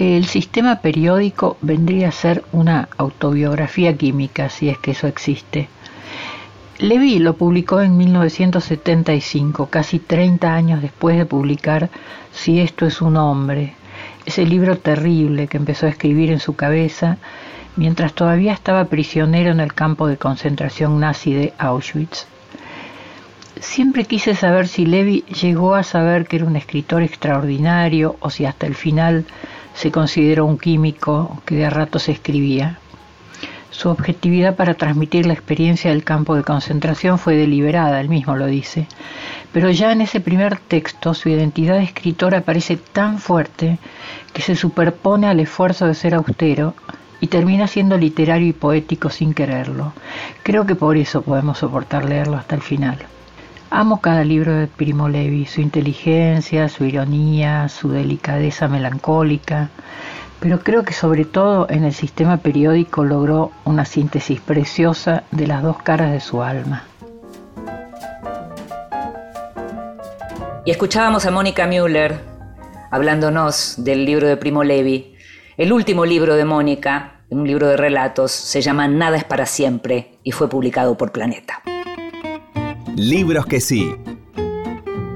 [0.00, 5.68] El sistema periódico vendría a ser una autobiografía química, si es que eso existe.
[6.78, 11.88] Levi lo publicó en 1975, casi 30 años después de publicar
[12.32, 13.74] Si esto es un hombre,
[14.26, 17.16] ese libro terrible que empezó a escribir en su cabeza
[17.76, 22.26] mientras todavía estaba prisionero en el campo de concentración nazi de Auschwitz.
[23.60, 28.44] Siempre quise saber si Levi llegó a saber que era un escritor extraordinario o si
[28.44, 29.24] hasta el final
[29.74, 32.78] se consideró un químico que de a ratos escribía.
[33.70, 38.46] Su objetividad para transmitir la experiencia del campo de concentración fue deliberada, él mismo lo
[38.46, 38.88] dice,
[39.52, 43.78] pero ya en ese primer texto su identidad de escritor aparece tan fuerte
[44.34, 46.74] que se superpone al esfuerzo de ser austero
[47.20, 49.94] y termina siendo literario y poético sin quererlo.
[50.42, 52.98] Creo que por eso podemos soportar leerlo hasta el final.
[53.78, 59.68] Amo cada libro de Primo Levi, su inteligencia, su ironía, su delicadeza melancólica,
[60.40, 65.62] pero creo que sobre todo en el sistema periódico logró una síntesis preciosa de las
[65.62, 66.84] dos caras de su alma.
[70.64, 72.18] Y escuchábamos a Mónica Müller
[72.90, 75.18] hablándonos del libro de Primo Levi.
[75.58, 80.16] El último libro de Mónica, un libro de relatos, se llama Nada es para siempre
[80.22, 81.62] y fue publicado por Planeta.
[82.96, 83.94] Libros que sí.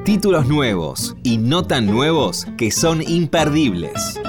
[0.05, 4.21] Títulos nuevos y no tan nuevos que son imperdibles.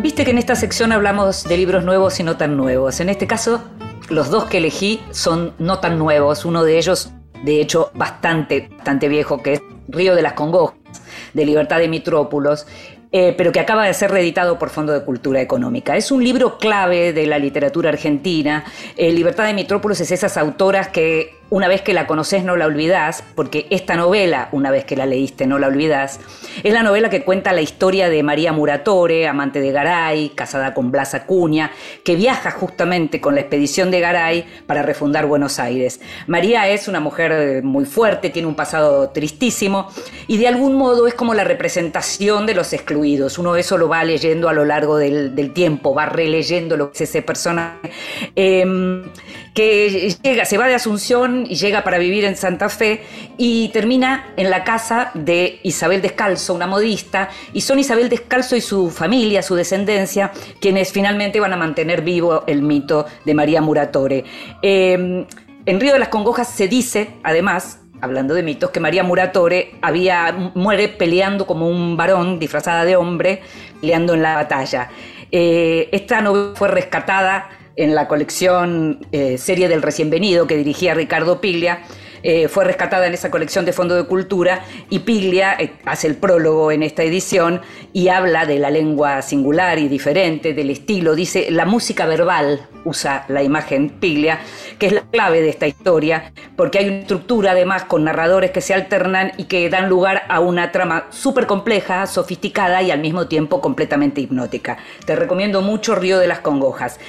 [0.00, 3.00] Viste que en esta sección hablamos de libros nuevos y no tan nuevos.
[3.00, 3.62] En este caso,
[4.08, 6.46] los dos que elegí son no tan nuevos.
[6.46, 7.10] Uno de ellos,
[7.44, 10.78] de hecho, bastante, bastante viejo, que es Río de las Congojas,
[11.34, 12.66] de Libertad de Mitrópolos.
[13.14, 15.98] Eh, pero que acaba de ser reeditado por Fondo de Cultura Económica.
[15.98, 18.64] Es un libro clave de la literatura argentina.
[18.96, 22.64] Eh, Libertad de Mitrópolos es esas autoras que una vez que la conoces no la
[22.64, 26.18] olvidás, porque esta novela, una vez que la leíste no la olvidás,
[26.62, 30.90] es la novela que cuenta la historia de María Muratore, amante de Garay, casada con
[30.90, 31.70] Blas Acuña,
[32.04, 36.00] que viaja justamente con la expedición de Garay para refundar Buenos Aires.
[36.26, 39.90] María es una mujer muy fuerte, tiene un pasado tristísimo
[40.28, 43.36] y de algún modo es como la representación de los excluidos.
[43.36, 47.10] Uno eso lo va leyendo a lo largo del, tiempo, va releyendo lo que es
[47.10, 47.90] ese personaje.
[48.36, 49.02] Em,
[49.54, 53.02] que llega, se va de Asunción y llega para vivir en Santa Fe
[53.36, 58.60] y termina en la casa de Isabel Descalzo, una modista, y son Isabel Descalzo y
[58.60, 64.24] su familia, su descendencia, quienes finalmente van a mantener vivo el mito de María Muratore.
[64.62, 65.26] Em,
[65.66, 70.50] en Río de las Congojas se dice, además, hablando de mitos, que María Muratore había,
[70.54, 73.42] muere peleando como un varón disfrazada de hombre,
[73.80, 74.88] peleando en la batalla.
[75.30, 80.94] Eh, esta novela fue rescatada en la colección eh, Serie del Recién Venido que dirigía
[80.94, 81.82] Ricardo Piglia.
[82.24, 86.14] Eh, fue rescatada en esa colección de Fondo de Cultura y Piglia eh, hace el
[86.14, 87.60] prólogo en esta edición
[87.92, 91.16] y habla de la lengua singular y diferente, del estilo.
[91.16, 94.38] Dice, la música verbal usa la imagen Piglia,
[94.78, 98.60] que es la clave de esta historia, porque hay una estructura además con narradores que
[98.60, 103.26] se alternan y que dan lugar a una trama súper compleja, sofisticada y al mismo
[103.26, 104.78] tiempo completamente hipnótica.
[105.06, 107.00] Te recomiendo mucho Río de las Congojas.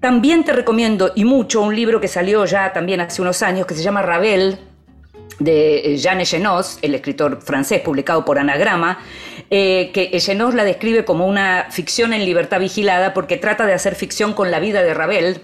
[0.00, 3.74] También te recomiendo y mucho un libro que salió ya también hace unos años que
[3.74, 4.58] se llama Ravel
[5.38, 8.98] de Jean Echenós, el escritor francés publicado por Anagrama,
[9.50, 13.94] eh, que Echenós la describe como una ficción en libertad vigilada porque trata de hacer
[13.94, 15.42] ficción con la vida de Ravel,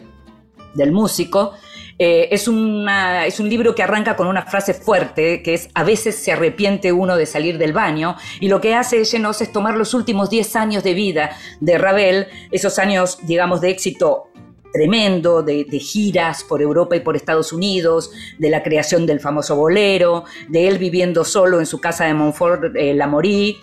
[0.75, 1.53] del músico.
[1.99, 5.85] Eh, es, una, es un libro que arranca con una frase fuerte, que es a
[5.85, 9.77] veces se arrepiente uno de salir del baño, y lo que hace Echenós es tomar
[9.77, 14.31] los últimos 10 años de vida de Ravel, esos años, digamos, de éxito
[14.77, 20.25] tremendo de, giras por Europa y por Estados Unidos, de la creación del famoso bolero,
[20.49, 23.59] de él viviendo solo en su casa de Montfort, eh, La Morí,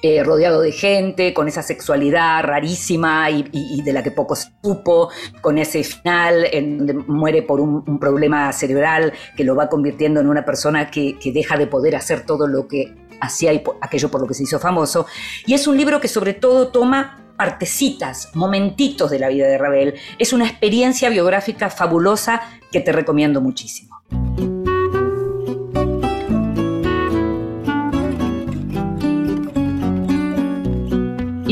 [0.00, 5.10] eh, rodeado de gente, con esa sexualidad rarísima y, de la que poco se supo,
[5.42, 10.28] con ese final en donde muere por un, problema cerebral que lo va convirtiendo en
[10.28, 14.22] una persona que, que deja de poder hacer todo lo que hacía y aquello por
[14.22, 15.06] lo que se hizo famoso.
[15.46, 19.94] Y es un libro que sobre todo toma partecitas, momentitos de la vida de Ravel.
[20.18, 23.91] Es una experiencia biográfica fabulosa que te recomiendo muchísimo.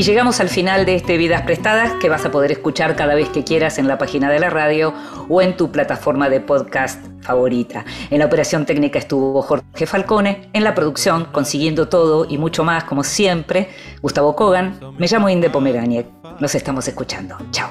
[0.01, 3.29] Y llegamos al final de este Vidas Prestadas que vas a poder escuchar cada vez
[3.29, 4.95] que quieras en la página de la radio
[5.29, 7.85] o en tu plataforma de podcast favorita.
[8.09, 12.85] En la operación técnica estuvo Jorge Falcone, en la producción, consiguiendo todo y mucho más,
[12.85, 13.69] como siempre,
[14.01, 14.79] Gustavo Kogan.
[14.97, 16.07] Me llamo Inde Pomeraniec.
[16.39, 17.37] Nos estamos escuchando.
[17.51, 17.69] Chao.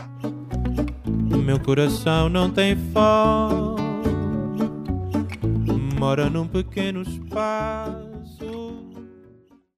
[1.26, 2.30] Meu coração.